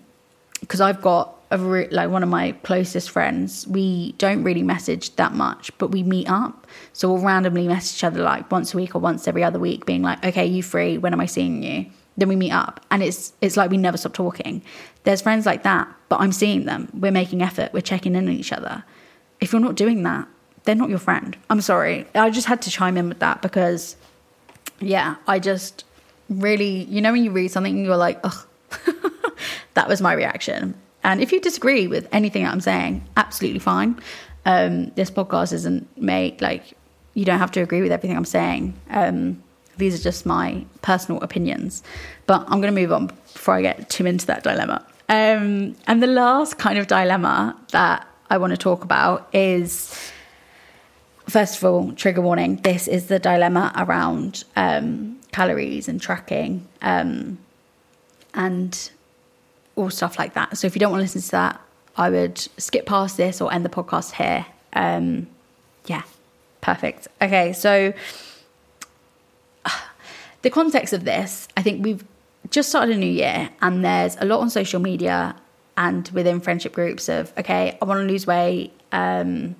because 0.65 0.81
I've 0.81 1.01
got 1.01 1.35
a 1.51 1.57
re- 1.57 1.87
like 1.89 2.09
one 2.09 2.23
of 2.23 2.29
my 2.29 2.51
closest 2.63 3.11
friends. 3.11 3.67
We 3.67 4.13
don't 4.13 4.43
really 4.43 4.63
message 4.63 5.15
that 5.15 5.33
much, 5.33 5.71
but 5.77 5.91
we 5.91 6.03
meet 6.03 6.27
up. 6.27 6.67
So 6.93 7.13
we'll 7.13 7.23
randomly 7.23 7.67
message 7.67 7.99
each 7.99 8.03
other 8.03 8.21
like 8.21 8.49
once 8.51 8.73
a 8.73 8.77
week 8.77 8.95
or 8.95 8.99
once 8.99 9.27
every 9.27 9.43
other 9.43 9.59
week, 9.59 9.85
being 9.85 10.01
like, 10.01 10.23
"Okay, 10.25 10.45
you 10.45 10.63
free? 10.63 10.97
When 10.97 11.13
am 11.13 11.21
I 11.21 11.27
seeing 11.27 11.63
you?" 11.63 11.85
Then 12.17 12.29
we 12.29 12.35
meet 12.35 12.51
up, 12.51 12.83
and 12.89 13.03
it's 13.03 13.33
it's 13.41 13.57
like 13.57 13.69
we 13.69 13.77
never 13.77 13.97
stop 13.97 14.13
talking. 14.13 14.61
There's 15.03 15.21
friends 15.21 15.45
like 15.45 15.63
that, 15.63 15.87
but 16.09 16.19
I'm 16.19 16.31
seeing 16.31 16.65
them. 16.65 16.89
We're 16.93 17.11
making 17.11 17.41
effort. 17.41 17.73
We're 17.73 17.81
checking 17.81 18.15
in 18.15 18.27
on 18.27 18.33
each 18.33 18.51
other. 18.51 18.83
If 19.39 19.51
you're 19.51 19.61
not 19.61 19.75
doing 19.75 20.03
that, 20.03 20.27
they're 20.63 20.75
not 20.75 20.89
your 20.89 20.99
friend. 20.99 21.37
I'm 21.49 21.61
sorry. 21.61 22.07
I 22.15 22.29
just 22.31 22.47
had 22.47 22.61
to 22.63 22.71
chime 22.71 22.97
in 22.97 23.09
with 23.09 23.19
that 23.19 23.41
because, 23.41 23.95
yeah, 24.79 25.15
I 25.27 25.39
just 25.39 25.83
really, 26.29 26.85
you 26.85 27.01
know, 27.01 27.11
when 27.11 27.23
you 27.23 27.31
read 27.31 27.51
something 27.51 27.85
you're 27.85 27.97
like, 27.97 28.19
ugh, 28.23 28.47
that 29.75 29.87
was 29.87 30.01
my 30.01 30.13
reaction. 30.13 30.73
And 31.03 31.21
if 31.21 31.31
you 31.31 31.39
disagree 31.39 31.87
with 31.87 32.07
anything 32.11 32.45
I'm 32.45 32.61
saying, 32.61 33.03
absolutely 33.15 33.59
fine. 33.59 33.99
Um, 34.45 34.87
this 34.91 35.11
podcast 35.11 35.53
isn't 35.53 35.87
made 35.97 36.41
like 36.41 36.73
you 37.13 37.25
don't 37.25 37.39
have 37.39 37.51
to 37.51 37.61
agree 37.61 37.81
with 37.81 37.91
everything 37.91 38.17
I'm 38.17 38.25
saying. 38.25 38.73
Um, 38.89 39.41
these 39.77 39.99
are 39.99 40.03
just 40.03 40.25
my 40.25 40.65
personal 40.81 41.21
opinions. 41.21 41.83
But 42.25 42.41
I'm 42.41 42.61
going 42.61 42.73
to 42.73 42.81
move 42.81 42.91
on 42.91 43.07
before 43.33 43.55
I 43.55 43.61
get 43.61 43.89
too 43.89 44.05
into 44.05 44.25
that 44.27 44.43
dilemma. 44.43 44.85
Um, 45.07 45.75
and 45.87 46.01
the 46.01 46.07
last 46.07 46.57
kind 46.57 46.77
of 46.79 46.87
dilemma 46.87 47.57
that 47.71 48.07
I 48.29 48.37
want 48.37 48.51
to 48.51 48.57
talk 48.57 48.83
about 48.83 49.29
is 49.33 50.11
first 51.27 51.57
of 51.57 51.63
all, 51.63 51.91
trigger 51.93 52.21
warning 52.21 52.57
this 52.57 52.87
is 52.87 53.07
the 53.07 53.19
dilemma 53.19 53.71
around 53.75 54.43
um, 54.55 55.19
calories 55.31 55.87
and 55.87 56.01
tracking 56.01 56.67
um, 56.81 57.37
and 58.33 58.91
all 59.75 59.89
stuff 59.89 60.17
like 60.17 60.33
that. 60.33 60.57
So 60.57 60.67
if 60.67 60.75
you 60.75 60.79
don't 60.79 60.91
want 60.91 61.01
to 61.01 61.03
listen 61.03 61.21
to 61.21 61.31
that, 61.31 61.61
I 61.97 62.09
would 62.09 62.37
skip 62.57 62.85
past 62.85 63.17
this 63.17 63.41
or 63.41 63.53
end 63.53 63.65
the 63.65 63.69
podcast 63.69 64.13
here. 64.13 64.45
Um, 64.73 65.27
yeah, 65.85 66.03
perfect. 66.61 67.07
Okay, 67.21 67.53
so 67.53 67.93
the 70.41 70.49
context 70.49 70.93
of 70.93 71.05
this, 71.05 71.47
I 71.55 71.61
think 71.61 71.83
we've 71.83 72.03
just 72.49 72.69
started 72.69 72.95
a 72.95 72.99
new 72.99 73.05
year 73.05 73.49
and 73.61 73.83
there's 73.83 74.17
a 74.17 74.25
lot 74.25 74.39
on 74.39 74.49
social 74.49 74.79
media 74.79 75.35
and 75.77 76.07
within 76.09 76.39
friendship 76.39 76.73
groups 76.73 77.09
of, 77.09 77.33
okay, 77.37 77.77
I 77.81 77.85
want 77.85 77.99
to 77.99 78.11
lose 78.11 78.25
weight. 78.25 78.71
Um, 78.91 79.55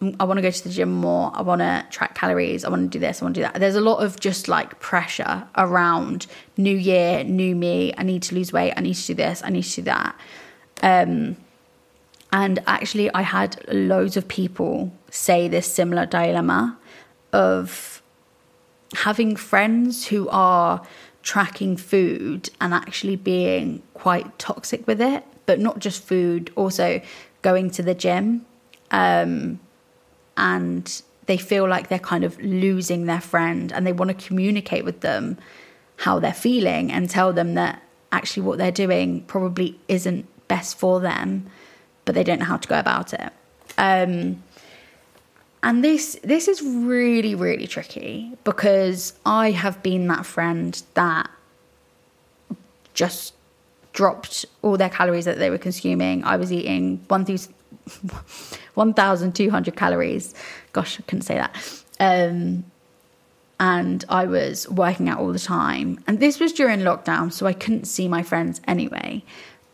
I 0.00 0.24
want 0.24 0.38
to 0.38 0.42
go 0.42 0.50
to 0.50 0.64
the 0.64 0.70
gym 0.70 0.92
more. 0.92 1.32
I 1.34 1.42
want 1.42 1.60
to 1.60 1.84
track 1.90 2.14
calories. 2.14 2.64
I 2.64 2.68
want 2.68 2.82
to 2.82 2.88
do 2.88 3.00
this. 3.00 3.20
I 3.20 3.24
want 3.24 3.34
to 3.34 3.40
do 3.40 3.42
that. 3.42 3.58
There's 3.58 3.74
a 3.74 3.80
lot 3.80 4.04
of 4.04 4.20
just 4.20 4.46
like 4.46 4.78
pressure 4.78 5.48
around 5.56 6.28
new 6.56 6.76
year, 6.76 7.24
new 7.24 7.56
me. 7.56 7.92
I 7.98 8.04
need 8.04 8.22
to 8.24 8.36
lose 8.36 8.52
weight. 8.52 8.74
I 8.76 8.80
need 8.80 8.94
to 8.94 9.06
do 9.08 9.14
this. 9.14 9.42
I 9.44 9.50
need 9.50 9.64
to 9.64 9.76
do 9.76 9.82
that. 9.82 10.14
Um, 10.82 11.36
and 12.32 12.62
actually, 12.66 13.12
I 13.12 13.22
had 13.22 13.64
loads 13.72 14.16
of 14.16 14.28
people 14.28 14.92
say 15.10 15.48
this 15.48 15.72
similar 15.72 16.06
dilemma 16.06 16.78
of 17.32 18.00
having 18.94 19.34
friends 19.34 20.06
who 20.06 20.28
are 20.28 20.86
tracking 21.22 21.76
food 21.76 22.50
and 22.60 22.72
actually 22.72 23.16
being 23.16 23.82
quite 23.94 24.38
toxic 24.38 24.86
with 24.86 25.00
it, 25.00 25.24
but 25.46 25.58
not 25.58 25.80
just 25.80 26.04
food, 26.04 26.52
also 26.54 27.00
going 27.42 27.70
to 27.70 27.82
the 27.82 27.94
gym. 27.94 28.46
Um, 28.90 29.58
and 30.38 31.02
they 31.26 31.36
feel 31.36 31.68
like 31.68 31.88
they're 31.88 31.98
kind 31.98 32.24
of 32.24 32.40
losing 32.40 33.04
their 33.04 33.20
friend 33.20 33.70
and 33.72 33.86
they 33.86 33.92
want 33.92 34.08
to 34.08 34.26
communicate 34.26 34.84
with 34.84 35.00
them 35.02 35.36
how 35.96 36.18
they're 36.18 36.32
feeling 36.32 36.90
and 36.90 37.10
tell 37.10 37.32
them 37.34 37.54
that 37.54 37.82
actually 38.12 38.42
what 38.42 38.56
they're 38.56 38.72
doing 38.72 39.22
probably 39.24 39.78
isn't 39.88 40.26
best 40.48 40.78
for 40.78 41.00
them, 41.00 41.46
but 42.06 42.14
they 42.14 42.24
don't 42.24 42.38
know 42.38 42.46
how 42.46 42.56
to 42.56 42.68
go 42.68 42.78
about 42.78 43.12
it. 43.12 43.30
Um, 43.76 44.42
and 45.62 45.84
this 45.84 46.18
this 46.22 46.46
is 46.46 46.62
really 46.62 47.34
really 47.34 47.66
tricky 47.66 48.32
because 48.44 49.12
I 49.26 49.50
have 49.50 49.82
been 49.82 50.06
that 50.06 50.24
friend 50.24 50.80
that 50.94 51.28
just 52.94 53.34
dropped 53.92 54.46
all 54.62 54.76
their 54.76 54.88
calories 54.88 55.24
that 55.24 55.38
they 55.38 55.50
were 55.50 55.58
consuming. 55.58 56.22
I 56.24 56.36
was 56.36 56.52
eating 56.52 57.04
one 57.08 57.24
1,200 58.74 59.76
calories. 59.76 60.34
Gosh, 60.72 60.98
I 60.98 61.02
couldn't 61.02 61.22
say 61.22 61.34
that. 61.34 61.82
Um, 62.00 62.64
and 63.60 64.04
I 64.08 64.26
was 64.26 64.68
working 64.68 65.08
out 65.08 65.18
all 65.18 65.32
the 65.32 65.38
time. 65.38 66.02
And 66.06 66.20
this 66.20 66.38
was 66.38 66.52
during 66.52 66.80
lockdown, 66.80 67.32
so 67.32 67.46
I 67.46 67.52
couldn't 67.52 67.86
see 67.86 68.06
my 68.08 68.22
friends 68.22 68.60
anyway. 68.68 69.24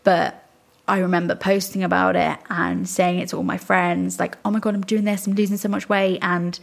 But 0.04 0.44
I 0.88 0.98
remember 0.98 1.34
posting 1.34 1.82
about 1.82 2.16
it 2.16 2.38
and 2.48 2.88
saying 2.88 3.18
it 3.18 3.28
to 3.30 3.36
all 3.36 3.42
my 3.42 3.58
friends, 3.58 4.18
like, 4.18 4.36
oh 4.44 4.50
my 4.50 4.58
God, 4.58 4.74
I'm 4.74 4.82
doing 4.82 5.04
this, 5.04 5.26
I'm 5.26 5.34
losing 5.34 5.56
so 5.56 5.68
much 5.68 5.88
weight. 5.88 6.18
And 6.22 6.58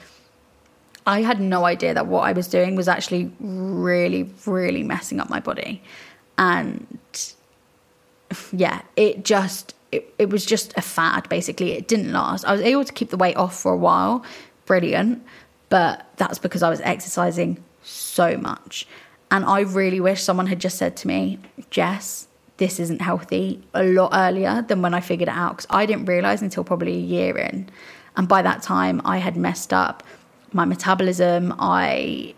I 1.05 1.21
had 1.21 1.39
no 1.39 1.65
idea 1.65 1.93
that 1.93 2.07
what 2.07 2.21
I 2.21 2.31
was 2.31 2.47
doing 2.47 2.75
was 2.75 2.87
actually 2.87 3.31
really, 3.39 4.31
really 4.45 4.83
messing 4.83 5.19
up 5.19 5.29
my 5.29 5.39
body. 5.39 5.83
And 6.37 6.99
yeah, 8.51 8.81
it 8.95 9.23
just 9.25 9.75
it, 9.91 10.13
it 10.17 10.29
was 10.29 10.45
just 10.45 10.73
a 10.77 10.81
fad 10.81 11.27
basically. 11.29 11.73
It 11.73 11.87
didn't 11.87 12.11
last. 12.11 12.45
I 12.45 12.51
was 12.51 12.61
able 12.61 12.85
to 12.85 12.93
keep 12.93 13.09
the 13.09 13.17
weight 13.17 13.35
off 13.35 13.59
for 13.59 13.73
a 13.73 13.77
while, 13.77 14.23
brilliant, 14.65 15.23
but 15.69 16.05
that's 16.17 16.39
because 16.39 16.63
I 16.63 16.69
was 16.69 16.81
exercising 16.81 17.63
so 17.83 18.37
much. 18.37 18.87
And 19.29 19.45
I 19.45 19.61
really 19.61 19.99
wish 19.99 20.21
someone 20.21 20.47
had 20.47 20.59
just 20.59 20.77
said 20.77 20.97
to 20.97 21.07
me, 21.07 21.39
Jess, 21.69 22.27
this 22.57 22.79
isn't 22.79 23.01
healthy 23.01 23.63
a 23.73 23.83
lot 23.83 24.11
earlier 24.13 24.61
than 24.67 24.81
when 24.81 24.93
I 24.93 24.99
figured 24.99 25.29
it 25.29 25.35
out 25.35 25.57
because 25.57 25.67
I 25.69 25.85
didn't 25.85 26.05
realize 26.05 26.41
until 26.41 26.63
probably 26.63 26.93
a 26.93 26.99
year 26.99 27.37
in. 27.37 27.69
And 28.17 28.27
by 28.27 28.41
that 28.41 28.61
time, 28.61 29.01
I 29.05 29.17
had 29.17 29.37
messed 29.37 29.71
up 29.73 30.03
my 30.51 30.65
metabolism. 30.65 31.55
I 31.57 32.35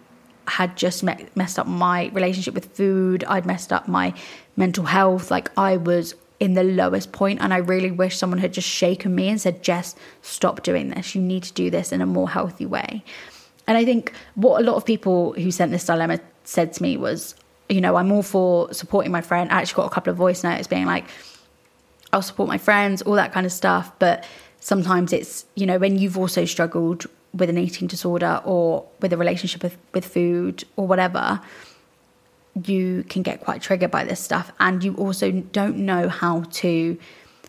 had 0.48 0.76
just 0.78 1.04
me- 1.04 1.26
messed 1.36 1.58
up 1.58 1.68
my 1.68 2.10
relationship 2.14 2.54
with 2.54 2.74
food. 2.76 3.24
I'd 3.26 3.46
messed 3.46 3.74
up 3.74 3.88
my 3.88 4.14
mental 4.56 4.86
health. 4.86 5.32
Like 5.32 5.52
I 5.58 5.78
was 5.78 6.16
in 6.39 6.54
the 6.54 6.63
lowest 6.63 7.12
point 7.12 7.39
and 7.42 7.54
I 7.54 7.58
really 7.58 7.92
wish 7.92 8.18
someone 8.18 8.39
had 8.39 8.54
just 8.54 8.68
shaken 8.68 9.16
me 9.16 9.30
and 9.30 9.39
said, 9.39 9.63
Jess, 9.63 9.96
stop 10.22 10.63
doing 10.63 10.89
this. 10.89 11.16
You 11.16 11.22
need 11.22 11.44
to 11.44 11.54
do 11.54 11.70
this 11.70 11.92
in 11.92 12.02
a 12.02 12.06
more 12.06 12.30
healthy 12.30 12.66
way. 12.66 13.04
And 13.68 13.78
I 13.78 13.86
think 13.86 14.13
what 14.36 14.62
a 14.62 14.63
lot 14.63 14.76
of 14.76 14.86
people 14.86 15.34
who 15.34 15.52
sent 15.52 15.72
this 15.72 15.86
dilemma 15.86 16.20
said 16.44 16.74
to 16.74 16.84
me 16.84 16.98
was, 16.98 17.36
you 17.70 17.80
know, 17.80 17.96
I'm 17.96 18.12
all 18.12 18.24
for 18.24 18.74
supporting 18.74 19.12
my 19.12 19.22
friend. 19.22 19.50
I 19.52 19.62
actually 19.62 19.84
got 19.84 19.92
a 19.92 19.94
couple 19.94 20.12
of 20.12 20.18
voice 20.18 20.44
notes 20.44 20.68
being 20.68 20.86
like, 20.86 21.06
I'll 22.12 22.22
support 22.22 22.50
my 22.50 22.58
friends, 22.58 23.02
all 23.02 23.16
that 23.16 23.32
kind 23.32 23.46
of 23.46 23.52
stuff. 23.52 23.92
But 24.00 24.26
sometimes 24.60 25.13
it's, 25.13 25.46
you 25.56 25.66
know, 25.66 25.78
when 25.78 25.98
you've 25.98 26.18
also 26.18 26.46
struggled 26.46 27.06
with 27.34 27.50
an 27.50 27.58
eating 27.58 27.88
disorder 27.88 28.42
or 28.44 28.86
with 29.00 29.13
a 29.13 29.18
relationship 29.18 29.63
with, 29.63 29.78
with 29.94 30.06
food 30.06 30.66
or 30.76 30.86
whatever, 30.88 31.39
you 32.62 33.04
can 33.10 33.24
get 33.24 33.42
quite 33.42 33.62
triggered 33.62 33.92
by 33.92 34.04
this 34.04 34.20
stuff. 34.20 34.52
And 34.60 34.84
you 34.84 34.94
also 34.96 35.32
don't 35.32 35.78
know 35.78 36.10
how 36.10 36.44
to 36.52 36.98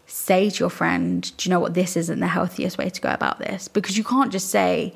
say 0.07 0.51
to 0.51 0.59
your 0.61 0.71
friend, 0.71 1.37
do 1.37 1.49
you 1.49 1.55
know 1.55 1.61
what, 1.61 1.75
this 1.75 1.97
isn't 1.97 2.21
the 2.21 2.29
healthiest 2.29 2.79
way 2.79 2.89
to 2.89 3.01
go 3.01 3.11
about 3.11 3.39
this? 3.39 3.69
Because 3.69 3.97
you 3.99 4.05
can't 4.05 4.33
just 4.33 4.49
say, 4.51 4.95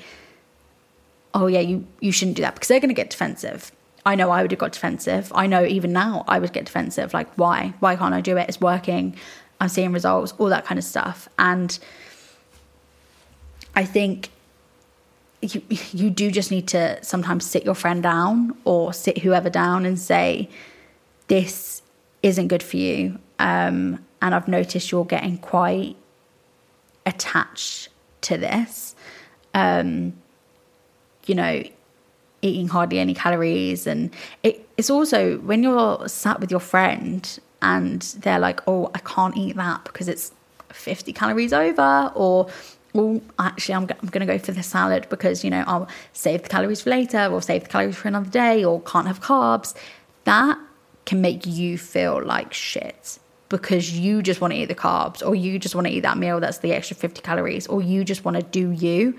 oh, 1.34 1.46
yeah, 1.46 1.60
you, 1.60 1.86
you 2.00 2.12
shouldn't 2.12 2.36
do 2.36 2.42
that 2.42 2.54
because 2.54 2.68
they're 2.68 2.80
going 2.80 2.88
to 2.88 2.94
get 2.94 3.10
defensive. 3.10 3.72
I 4.06 4.14
know 4.14 4.30
I 4.30 4.42
would 4.42 4.50
have 4.50 4.60
got 4.60 4.72
defensive. 4.72 5.30
I 5.34 5.46
know 5.46 5.64
even 5.64 5.92
now 5.92 6.24
I 6.26 6.38
would 6.38 6.52
get 6.52 6.64
defensive. 6.64 7.12
Like, 7.12 7.28
why? 7.34 7.74
Why 7.80 7.96
can't 7.96 8.14
I 8.14 8.20
do 8.20 8.36
it? 8.38 8.48
It's 8.48 8.60
working. 8.60 9.16
I'm 9.60 9.68
seeing 9.68 9.92
results, 9.92 10.32
all 10.38 10.48
that 10.48 10.64
kind 10.64 10.78
of 10.78 10.84
stuff. 10.84 11.28
And 11.38 11.78
I 13.74 13.84
think 13.84 14.30
you 15.40 15.62
you 15.92 16.10
do 16.10 16.30
just 16.30 16.50
need 16.50 16.68
to 16.68 17.02
sometimes 17.02 17.46
sit 17.46 17.64
your 17.64 17.74
friend 17.74 18.02
down 18.02 18.56
or 18.64 18.92
sit 18.92 19.18
whoever 19.18 19.50
down 19.50 19.86
and 19.86 19.98
say 19.98 20.48
this 21.28 21.82
isn't 22.22 22.48
good 22.48 22.62
for 22.62 22.76
you. 22.76 23.18
Um, 23.38 24.04
and 24.20 24.34
i've 24.34 24.48
noticed 24.48 24.90
you're 24.90 25.04
getting 25.04 25.38
quite 25.38 25.94
attached 27.06 27.88
to 28.22 28.36
this. 28.36 28.96
Um, 29.54 30.14
you 31.28 31.34
know 31.34 31.62
eating 32.42 32.68
hardly 32.68 32.98
any 32.98 33.14
calories 33.14 33.86
and 33.86 34.14
it, 34.42 34.68
it's 34.76 34.90
also 34.90 35.38
when 35.38 35.62
you're 35.62 36.08
sat 36.08 36.40
with 36.40 36.50
your 36.50 36.60
friend 36.60 37.38
and 37.62 38.02
they're 38.20 38.38
like 38.38 38.60
oh 38.68 38.90
i 38.94 38.98
can't 39.00 39.36
eat 39.36 39.56
that 39.56 39.82
because 39.84 40.08
it's 40.08 40.32
50 40.72 41.12
calories 41.12 41.52
over 41.52 42.12
or 42.14 42.48
well, 42.98 43.20
actually, 43.38 43.76
I'm, 43.76 43.82
I'm 43.82 44.08
going 44.08 44.26
to 44.26 44.32
go 44.32 44.38
for 44.38 44.50
the 44.50 44.62
salad 44.62 45.06
because, 45.08 45.44
you 45.44 45.50
know, 45.50 45.62
I'll 45.68 45.88
save 46.14 46.42
the 46.42 46.48
calories 46.48 46.80
for 46.80 46.90
later 46.90 47.26
or 47.26 47.40
save 47.40 47.62
the 47.62 47.68
calories 47.68 47.94
for 47.94 48.08
another 48.08 48.28
day 48.28 48.64
or 48.64 48.80
can't 48.82 49.06
have 49.06 49.20
carbs. 49.20 49.72
That 50.24 50.58
can 51.06 51.20
make 51.20 51.46
you 51.46 51.78
feel 51.78 52.20
like 52.24 52.52
shit. 52.52 53.20
because 53.50 53.98
you 53.98 54.20
just 54.20 54.40
want 54.40 54.52
to 54.52 54.58
eat 54.58 54.66
the 54.66 54.74
carbs 54.74 55.26
or 55.26 55.34
you 55.34 55.60
just 55.60 55.74
want 55.76 55.86
to 55.86 55.92
eat 55.92 56.00
that 56.00 56.18
meal 56.18 56.38
that's 56.38 56.58
the 56.58 56.72
extra 56.72 56.94
50 56.94 57.22
calories 57.22 57.66
or 57.68 57.80
you 57.80 58.02
just 58.02 58.24
want 58.24 58.36
to 58.36 58.42
do 58.42 58.72
you. 58.72 59.16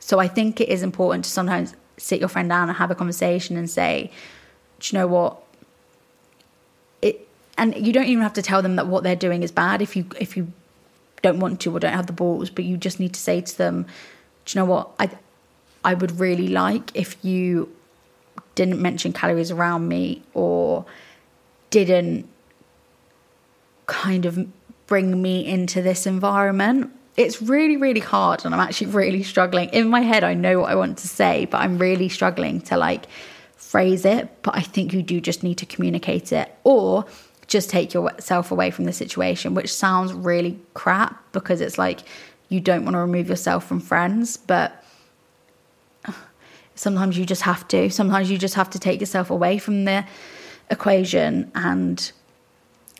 So 0.00 0.18
I 0.18 0.26
think 0.26 0.60
it 0.60 0.70
is 0.70 0.82
important 0.82 1.24
to 1.26 1.30
sometimes 1.30 1.76
sit 1.98 2.20
your 2.20 2.30
friend 2.30 2.48
down 2.48 2.68
and 2.70 2.78
have 2.78 2.90
a 2.90 2.94
conversation 2.94 3.56
and 3.58 3.68
say, 3.68 4.10
do 4.80 4.96
you 4.96 4.98
know 4.98 5.06
what? 5.06 5.42
It 7.02 7.28
and 7.58 7.76
you 7.76 7.92
don't 7.92 8.06
even 8.06 8.22
have 8.22 8.32
to 8.32 8.42
tell 8.42 8.62
them 8.62 8.76
that 8.76 8.86
what 8.86 9.04
they're 9.04 9.14
doing 9.14 9.42
is 9.42 9.52
bad 9.52 9.82
if 9.82 9.94
you 9.94 10.06
if 10.18 10.38
you 10.38 10.50
don't 11.22 11.40
want 11.40 11.60
to 11.60 11.74
or 11.74 11.80
don't 11.80 11.92
have 11.92 12.06
the 12.06 12.12
balls, 12.12 12.50
but 12.50 12.64
you 12.64 12.76
just 12.76 13.00
need 13.00 13.12
to 13.14 13.20
say 13.20 13.40
to 13.40 13.58
them, 13.58 13.86
do 14.44 14.58
you 14.58 14.60
know 14.60 14.70
what? 14.70 14.90
I 14.98 15.10
I 15.84 15.94
would 15.94 16.20
really 16.20 16.48
like 16.48 16.90
if 16.94 17.16
you 17.24 17.74
didn't 18.54 18.80
mention 18.80 19.12
calories 19.12 19.50
around 19.50 19.88
me 19.88 20.22
or 20.34 20.84
didn't 21.70 22.28
kind 23.86 24.26
of 24.26 24.46
bring 24.86 25.22
me 25.22 25.46
into 25.46 25.80
this 25.80 26.06
environment. 26.06 26.90
It's 27.16 27.40
really, 27.40 27.76
really 27.76 28.00
hard, 28.00 28.44
and 28.44 28.54
I'm 28.54 28.60
actually 28.60 28.88
really 28.88 29.22
struggling. 29.22 29.68
In 29.70 29.88
my 29.88 30.00
head, 30.00 30.24
I 30.24 30.34
know 30.34 30.60
what 30.60 30.70
I 30.70 30.74
want 30.74 30.98
to 30.98 31.08
say, 31.08 31.46
but 31.46 31.58
I'm 31.58 31.78
really 31.78 32.08
struggling 32.08 32.60
to 32.62 32.76
like 32.76 33.06
phrase 33.56 34.04
it. 34.04 34.28
But 34.42 34.56
I 34.56 34.60
think 34.62 34.92
you 34.92 35.02
do 35.02 35.20
just 35.20 35.42
need 35.42 35.58
to 35.58 35.66
communicate 35.66 36.32
it 36.32 36.54
or 36.64 37.04
just 37.50 37.68
take 37.68 37.92
yourself 37.92 38.52
away 38.52 38.70
from 38.70 38.84
the 38.84 38.92
situation, 38.92 39.54
which 39.54 39.74
sounds 39.74 40.12
really 40.12 40.58
crap 40.72 41.20
because 41.32 41.60
it's 41.60 41.76
like 41.76 42.00
you 42.48 42.60
don't 42.60 42.84
want 42.84 42.94
to 42.94 43.00
remove 43.00 43.28
yourself 43.28 43.66
from 43.66 43.80
friends, 43.80 44.36
but 44.36 44.82
sometimes 46.76 47.18
you 47.18 47.26
just 47.26 47.42
have 47.42 47.66
to. 47.68 47.90
Sometimes 47.90 48.30
you 48.30 48.38
just 48.38 48.54
have 48.54 48.70
to 48.70 48.78
take 48.78 49.00
yourself 49.00 49.30
away 49.30 49.58
from 49.58 49.84
the 49.84 50.06
equation 50.70 51.50
and 51.56 52.12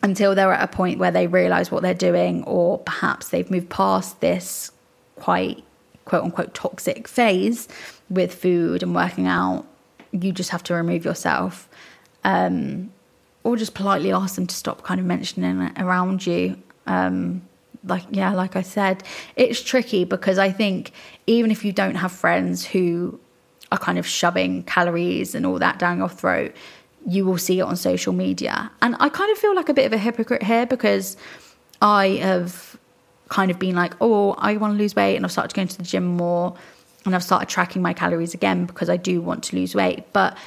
until 0.03 0.35
they're 0.35 0.51
at 0.51 0.63
a 0.63 0.67
point 0.67 0.99
where 0.99 1.11
they 1.11 1.27
realize 1.27 1.71
what 1.71 1.81
they're 1.81 1.93
doing, 1.93 2.43
or 2.43 2.79
perhaps 2.79 3.29
they've 3.29 3.49
moved 3.49 3.69
past 3.69 4.19
this 4.19 4.71
quite 5.15 5.63
quote 6.05 6.23
unquote 6.23 6.53
toxic 6.53 7.07
phase 7.07 7.69
with 8.09 8.33
food 8.33 8.83
and 8.83 8.93
working 8.93 9.27
out, 9.27 9.65
you 10.11 10.33
just 10.33 10.49
have 10.49 10.63
to 10.63 10.73
remove 10.73 11.05
yourself. 11.05 11.69
Um, 12.23 12.91
or 13.43 13.57
just 13.57 13.73
politely 13.73 14.11
ask 14.11 14.35
them 14.35 14.47
to 14.47 14.55
stop 14.55 14.83
kind 14.83 14.99
of 14.99 15.05
mentioning 15.05 15.61
it 15.61 15.81
around 15.81 16.25
you. 16.25 16.57
Um, 16.87 17.41
like, 17.83 18.03
yeah, 18.11 18.33
like 18.33 18.55
I 18.55 18.61
said, 18.61 19.03
it's 19.35 19.61
tricky 19.61 20.03
because 20.03 20.37
I 20.37 20.51
think 20.51 20.91
even 21.25 21.49
if 21.51 21.65
you 21.65 21.71
don't 21.71 21.95
have 21.95 22.11
friends 22.11 22.65
who 22.65 23.19
are 23.71 23.77
kind 23.77 23.97
of 23.97 24.05
shoving 24.05 24.63
calories 24.63 25.33
and 25.33 25.45
all 25.45 25.57
that 25.59 25.79
down 25.79 25.97
your 25.97 26.09
throat, 26.09 26.53
you 27.07 27.25
will 27.25 27.37
see 27.37 27.59
it 27.59 27.63
on 27.63 27.75
social 27.75 28.13
media. 28.13 28.71
And 28.81 28.95
I 28.99 29.09
kind 29.09 29.31
of 29.31 29.37
feel 29.37 29.55
like 29.55 29.69
a 29.69 29.73
bit 29.73 29.85
of 29.85 29.93
a 29.93 29.97
hypocrite 29.97 30.43
here 30.43 30.65
because 30.65 31.17
I 31.81 32.09
have 32.21 32.77
kind 33.29 33.49
of 33.49 33.57
been 33.57 33.75
like, 33.75 33.93
oh, 34.01 34.33
I 34.37 34.57
want 34.57 34.73
to 34.73 34.77
lose 34.77 34.95
weight, 34.95 35.15
and 35.15 35.25
I've 35.25 35.31
started 35.31 35.55
going 35.55 35.69
to 35.69 35.77
the 35.77 35.83
gym 35.83 36.05
more, 36.05 36.55
and 37.05 37.15
I've 37.15 37.23
started 37.23 37.49
tracking 37.49 37.81
my 37.81 37.93
calories 37.93 38.33
again 38.33 38.65
because 38.65 38.89
I 38.89 38.97
do 38.97 39.21
want 39.21 39.43
to 39.45 39.55
lose 39.55 39.73
weight. 39.73 40.03
But 40.13 40.37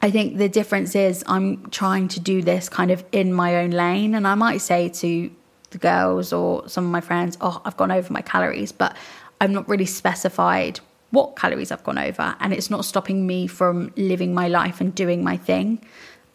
I 0.00 0.10
think 0.10 0.38
the 0.38 0.48
difference 0.48 0.94
is 0.94 1.24
I'm 1.26 1.70
trying 1.70 2.08
to 2.08 2.20
do 2.20 2.42
this 2.42 2.68
kind 2.68 2.90
of 2.90 3.04
in 3.12 3.32
my 3.32 3.56
own 3.56 3.70
lane, 3.70 4.14
and 4.14 4.26
I 4.26 4.34
might 4.34 4.58
say 4.58 4.88
to 4.88 5.30
the 5.70 5.78
girls 5.78 6.32
or 6.32 6.68
some 6.68 6.84
of 6.84 6.90
my 6.90 7.00
friends, 7.00 7.36
oh, 7.40 7.60
I've 7.64 7.76
gone 7.76 7.90
over 7.90 8.12
my 8.12 8.22
calories, 8.22 8.72
but 8.72 8.96
I'm 9.40 9.52
not 9.52 9.68
really 9.68 9.86
specified 9.86 10.80
what 11.10 11.36
calories 11.36 11.72
I've 11.72 11.84
gone 11.84 11.98
over, 11.98 12.36
and 12.40 12.52
it's 12.52 12.70
not 12.70 12.84
stopping 12.84 13.26
me 13.26 13.46
from 13.46 13.92
living 13.96 14.34
my 14.34 14.48
life 14.48 14.80
and 14.80 14.94
doing 14.94 15.24
my 15.24 15.36
thing. 15.36 15.84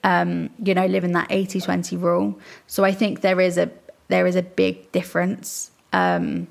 Um, 0.04 0.50
you 0.62 0.74
know, 0.74 0.86
living 0.86 1.14
that 1.14 1.30
80-20 1.30 2.02
rule. 2.02 2.38
So 2.68 2.84
I 2.84 2.92
think 2.92 3.22
there 3.22 3.40
is 3.40 3.58
a 3.58 3.72
there 4.10 4.28
is 4.28 4.36
a 4.36 4.42
big 4.42 4.92
difference. 4.92 5.72
Um, 5.94 6.48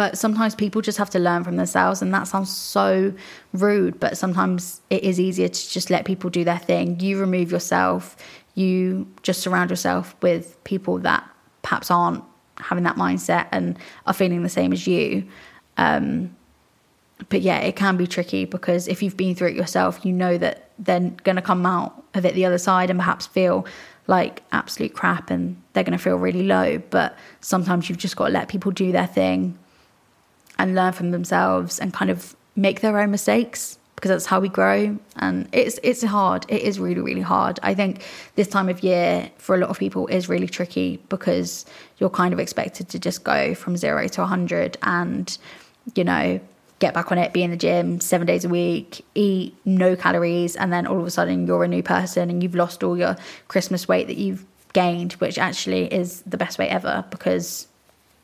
but 0.00 0.16
sometimes 0.16 0.54
people 0.54 0.80
just 0.80 0.96
have 0.96 1.10
to 1.10 1.18
learn 1.18 1.44
from 1.44 1.56
themselves, 1.56 2.00
and 2.00 2.14
that 2.14 2.26
sounds 2.26 2.48
so 2.48 3.12
rude. 3.52 4.00
But 4.00 4.16
sometimes 4.16 4.80
it 4.88 5.04
is 5.04 5.20
easier 5.20 5.48
to 5.48 5.70
just 5.70 5.90
let 5.90 6.06
people 6.06 6.30
do 6.30 6.42
their 6.42 6.56
thing. 6.56 6.98
You 7.00 7.20
remove 7.20 7.52
yourself. 7.52 8.16
You 8.54 9.06
just 9.22 9.42
surround 9.42 9.68
yourself 9.68 10.16
with 10.22 10.56
people 10.64 10.96
that 11.00 11.28
perhaps 11.60 11.90
aren't 11.90 12.24
having 12.56 12.82
that 12.84 12.96
mindset 12.96 13.48
and 13.52 13.78
are 14.06 14.14
feeling 14.14 14.42
the 14.42 14.48
same 14.48 14.72
as 14.72 14.86
you. 14.86 15.22
Um, 15.76 16.34
but 17.28 17.42
yeah, 17.42 17.58
it 17.58 17.76
can 17.76 17.98
be 17.98 18.06
tricky 18.06 18.46
because 18.46 18.88
if 18.88 19.02
you've 19.02 19.18
been 19.18 19.34
through 19.34 19.48
it 19.48 19.54
yourself, 19.54 20.02
you 20.02 20.14
know 20.14 20.38
that 20.38 20.70
they're 20.78 21.12
going 21.24 21.36
to 21.36 21.42
come 21.42 21.66
out 21.66 22.02
of 22.14 22.24
it 22.24 22.34
the 22.34 22.46
other 22.46 22.56
side 22.56 22.88
and 22.88 22.98
perhaps 22.98 23.26
feel 23.26 23.66
like 24.06 24.42
absolute 24.50 24.94
crap 24.94 25.28
and 25.30 25.62
they're 25.74 25.84
going 25.84 25.92
to 25.92 26.02
feel 26.02 26.16
really 26.16 26.44
low. 26.44 26.78
But 26.88 27.18
sometimes 27.42 27.90
you've 27.90 27.98
just 27.98 28.16
got 28.16 28.28
to 28.28 28.32
let 28.32 28.48
people 28.48 28.72
do 28.72 28.92
their 28.92 29.06
thing 29.06 29.58
and 30.60 30.74
learn 30.74 30.92
from 30.92 31.10
themselves 31.10 31.78
and 31.78 31.94
kind 31.94 32.10
of 32.10 32.36
make 32.54 32.82
their 32.82 32.98
own 33.00 33.10
mistakes 33.10 33.78
because 33.94 34.10
that's 34.10 34.26
how 34.26 34.40
we 34.40 34.48
grow. 34.48 34.98
And 35.16 35.48
it's 35.52 35.80
it's 35.82 36.02
hard. 36.02 36.44
It 36.48 36.60
is 36.62 36.78
really 36.78 37.00
really 37.00 37.22
hard. 37.22 37.58
I 37.62 37.74
think 37.74 38.02
this 38.36 38.46
time 38.46 38.68
of 38.68 38.82
year 38.82 39.30
for 39.38 39.54
a 39.54 39.58
lot 39.58 39.70
of 39.70 39.78
people 39.78 40.06
is 40.08 40.28
really 40.28 40.46
tricky 40.46 41.02
because 41.08 41.64
you're 41.96 42.10
kind 42.10 42.34
of 42.34 42.38
expected 42.38 42.90
to 42.90 42.98
just 42.98 43.24
go 43.24 43.54
from 43.54 43.78
0 43.78 44.06
to 44.08 44.20
100 44.20 44.76
and 44.82 45.38
you 45.94 46.04
know 46.04 46.38
get 46.78 46.92
back 46.94 47.10
on 47.10 47.18
it, 47.18 47.32
be 47.32 47.42
in 47.42 47.50
the 47.50 47.56
gym 47.56 48.00
seven 48.00 48.26
days 48.26 48.44
a 48.44 48.48
week, 48.48 49.04
eat 49.14 49.54
no 49.64 49.96
calories, 49.96 50.56
and 50.56 50.72
then 50.72 50.86
all 50.86 51.00
of 51.00 51.06
a 51.06 51.10
sudden 51.10 51.46
you're 51.46 51.64
a 51.64 51.68
new 51.68 51.82
person 51.82 52.28
and 52.30 52.42
you've 52.42 52.54
lost 52.54 52.82
all 52.82 52.96
your 52.98 53.16
Christmas 53.48 53.88
weight 53.88 54.06
that 54.08 54.16
you've 54.16 54.44
gained, 54.74 55.14
which 55.14 55.38
actually 55.38 55.92
is 55.92 56.22
the 56.22 56.36
best 56.36 56.58
way 56.58 56.68
ever 56.68 57.04
because 57.10 57.66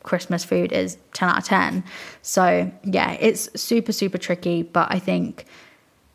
Christmas 0.07 0.43
food 0.43 0.71
is 0.71 0.97
10 1.13 1.29
out 1.29 1.37
of 1.39 1.43
10. 1.43 1.83
So, 2.21 2.71
yeah, 2.83 3.11
it's 3.19 3.49
super, 3.59 3.91
super 3.91 4.17
tricky. 4.17 4.63
But 4.63 4.87
I 4.89 4.99
think 4.99 5.45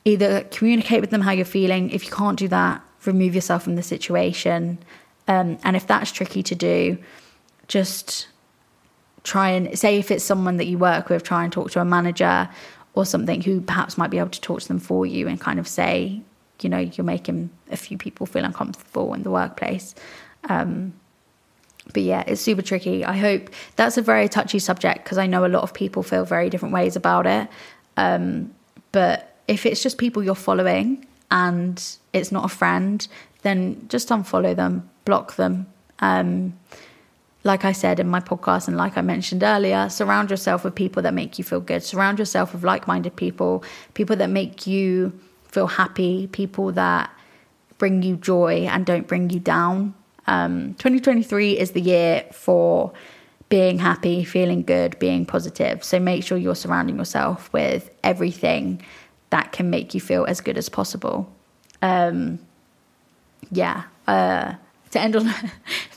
either 0.05 0.44
communicate 0.44 1.00
with 1.02 1.11
them 1.11 1.20
how 1.20 1.31
you're 1.31 1.44
feeling. 1.44 1.90
If 1.90 2.07
you 2.07 2.11
can't 2.11 2.38
do 2.38 2.48
that, 2.48 2.83
remove 3.05 3.35
yourself 3.35 3.62
from 3.64 3.76
the 3.76 3.83
situation. 3.83 4.78
Um, 5.28 5.59
and 5.62 5.76
if 5.76 5.87
that's 5.87 6.11
tricky 6.11 6.42
to 6.42 6.55
do, 6.55 6.98
just 7.68 8.28
try 9.24 9.50
and 9.50 9.78
say 9.78 9.98
if 9.98 10.11
it's 10.11 10.24
someone 10.24 10.57
that 10.57 10.66
you 10.66 10.78
work 10.78 11.09
with, 11.09 11.22
try 11.22 11.44
and 11.44 11.52
talk 11.52 11.70
to 11.72 11.81
a 11.81 11.85
manager 11.85 12.48
or 12.94 13.05
something 13.05 13.42
who 13.42 13.61
perhaps 13.61 13.96
might 13.96 14.11
be 14.11 14.18
able 14.18 14.31
to 14.31 14.40
talk 14.40 14.62
to 14.62 14.68
them 14.68 14.78
for 14.78 15.07
you 15.07 15.28
and 15.28 15.40
kind 15.40 15.59
of 15.59 15.68
say, 15.68 16.20
you 16.61 16.68
know, 16.70 16.78
you're 16.78 17.05
making 17.05 17.50
a 17.70 17.76
few 17.76 17.98
people 17.98 18.26
feel 18.26 18.44
uncomfortable 18.44 19.12
in 19.14 19.22
the 19.22 19.31
workplace. 19.31 19.94
Um, 20.48 20.94
but 21.92 22.03
yeah, 22.03 22.23
it's 22.27 22.40
super 22.40 22.62
tricky. 22.62 23.05
I 23.05 23.16
hope 23.16 23.51
that's 23.77 23.97
a 23.97 24.03
very 24.03 24.29
touchy 24.29 24.59
subject 24.59 25.05
because 25.05 25.18
I 25.18 25.27
know 25.27 25.45
a 25.45 25.49
lot 25.49 25.62
of 25.62 25.75
people 25.75 26.03
feel 26.03 26.25
very 26.25 26.49
different 26.49 26.75
ways 26.75 26.97
about 26.97 27.27
it. 27.27 27.49
Um, 27.97 28.55
but 28.92 29.37
if 29.49 29.66
it's 29.66 29.83
just 29.83 29.99
people 29.99 30.23
you're 30.23 30.35
following 30.35 31.07
and 31.31 31.83
it's 32.12 32.31
not 32.31 32.45
a 32.45 32.49
friend, 32.49 33.07
then 33.42 33.85
just 33.88 34.09
unfollow 34.09 34.55
them, 34.55 34.88
block 35.05 35.37
them. 35.37 35.66
Um, 35.99 36.59
like 37.45 37.64
I 37.64 37.73
said 37.73 37.99
in 37.99 38.07
my 38.07 38.21
podcast 38.21 38.68
and 38.68 38.77
like 38.77 38.97
I 38.97 39.01
mentioned 39.01 39.42
earlier, 39.42 39.88
surround 39.88 40.31
yourself 40.31 40.62
with 40.62 40.75
people 40.75 41.03
that 41.03 41.14
make 41.14 41.38
you 41.38 41.45
feel 41.45 41.61
good. 41.61 41.83
Surround 41.83 42.18
yourself 42.18 42.53
with 42.53 42.62
like 42.62 42.87
minded 42.87 43.16
people, 43.16 43.64
people 43.95 44.14
that 44.16 44.31
make 44.31 44.66
you 44.66 45.18
feel 45.49 45.66
happy, 45.66 46.29
people 46.29 46.71
that 46.73 47.11
bring 47.79 48.03
you 48.03 48.16
joy 48.16 48.68
and 48.71 48.87
don't 48.87 49.09
bring 49.09 49.31
you 49.31 49.40
down. 49.40 49.95
Um, 50.26 50.74
2023 50.74 51.58
is 51.58 51.72
the 51.72 51.80
year 51.80 52.24
for 52.32 52.92
being 53.48 53.78
happy, 53.78 54.24
feeling 54.24 54.62
good, 54.62 54.98
being 54.98 55.26
positive. 55.26 55.85
So 55.85 56.00
make 56.00 56.24
sure 56.24 56.38
you're 56.38 56.54
surrounding 56.54 56.96
yourself 56.96 57.52
with 57.52 57.90
everything 58.02 58.82
that 59.30 59.52
can 59.52 59.68
make 59.68 59.94
you 59.94 60.00
feel 60.00 60.24
as 60.24 60.40
good 60.40 60.56
as 60.56 60.68
possible. 60.68 61.30
Um, 61.82 62.38
yeah. 63.50 63.85
Uh, 64.06 64.54
to 64.92 65.00
end 65.00 65.16
on 65.16 65.28
a 65.28 65.50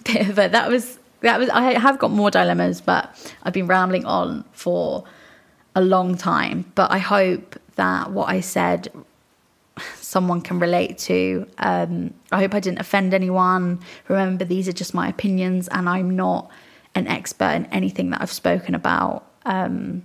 bit 0.04 0.30
of 0.30 0.40
a, 0.40 0.50
that 0.50 0.70
was 0.70 1.00
that 1.22 1.40
was 1.40 1.50
I 1.50 1.80
have 1.80 2.00
got 2.00 2.12
more 2.12 2.32
dilemmas, 2.32 2.82
but 2.82 3.34
I've 3.44 3.54
been 3.54 3.68
rambling 3.68 4.06
on 4.06 4.44
for 4.52 5.04
a 5.76 5.82
long 5.82 6.18
time. 6.18 6.72
But 6.76 6.92
I 6.92 6.98
hope 6.98 7.60
that 7.76 8.12
what 8.12 8.30
I 8.30 8.42
said 8.42 8.90
someone 10.06 10.42
can 10.42 10.60
relate 10.60 10.98
to. 11.00 11.48
Um, 11.58 12.14
I 12.32 12.40
hope 12.40 12.54
I 12.54 12.60
didn't 12.60 12.80
offend 12.80 13.14
anyone. 13.14 13.80
Remember, 14.08 14.46
these 14.46 14.68
are 14.68 14.74
just 14.74 14.94
my 14.94 15.08
opinions, 15.10 15.68
and 15.70 15.90
I'm 15.90 16.16
not 16.16 16.52
an 16.94 17.08
expert 17.08 17.52
in 17.52 17.66
anything 17.68 18.12
that 18.12 18.22
I've 18.22 18.32
spoken 18.32 18.76
about. 18.76 19.26
Um, 19.46 20.04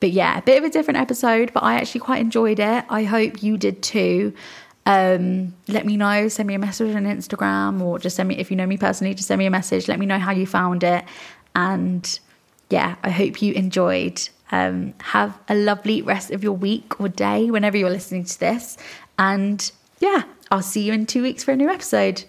but 0.00 0.10
yeah, 0.10 0.38
a 0.38 0.42
bit 0.42 0.58
of 0.58 0.64
a 0.64 0.70
different 0.70 0.98
episode, 0.98 1.52
but 1.52 1.62
I 1.62 1.74
actually 1.74 2.00
quite 2.00 2.20
enjoyed 2.20 2.58
it. 2.58 2.84
I 2.88 3.04
hope 3.04 3.42
you 3.42 3.56
did 3.56 3.82
too. 3.82 4.34
Um, 4.84 5.54
let 5.68 5.86
me 5.86 5.96
know, 5.96 6.26
send 6.26 6.48
me 6.48 6.54
a 6.54 6.58
message 6.58 6.94
on 6.96 7.04
Instagram 7.04 7.80
or 7.80 8.00
just 8.00 8.16
send 8.16 8.28
me, 8.28 8.36
if 8.36 8.50
you 8.50 8.56
know 8.56 8.66
me 8.66 8.76
personally, 8.76 9.14
just 9.14 9.28
send 9.28 9.38
me 9.38 9.46
a 9.46 9.50
message. 9.50 9.86
Let 9.86 10.00
me 10.00 10.06
know 10.06 10.18
how 10.18 10.32
you 10.32 10.44
found 10.44 10.82
it. 10.82 11.04
And 11.54 12.18
yeah, 12.68 12.96
I 13.04 13.10
hope 13.10 13.40
you 13.40 13.52
enjoyed. 13.52 14.28
Um, 14.50 14.92
have 15.00 15.38
a 15.48 15.54
lovely 15.54 16.02
rest 16.02 16.30
of 16.30 16.42
your 16.42 16.52
week 16.52 17.00
or 17.00 17.08
day 17.08 17.50
whenever 17.50 17.76
you're 17.76 17.88
listening 17.88 18.24
to 18.24 18.40
this. 18.40 18.76
And 19.22 19.70
yeah, 20.00 20.24
I'll 20.50 20.62
see 20.62 20.82
you 20.82 20.92
in 20.92 21.06
two 21.06 21.22
weeks 21.22 21.44
for 21.44 21.52
a 21.52 21.56
new 21.56 21.68
episode. 21.68 22.24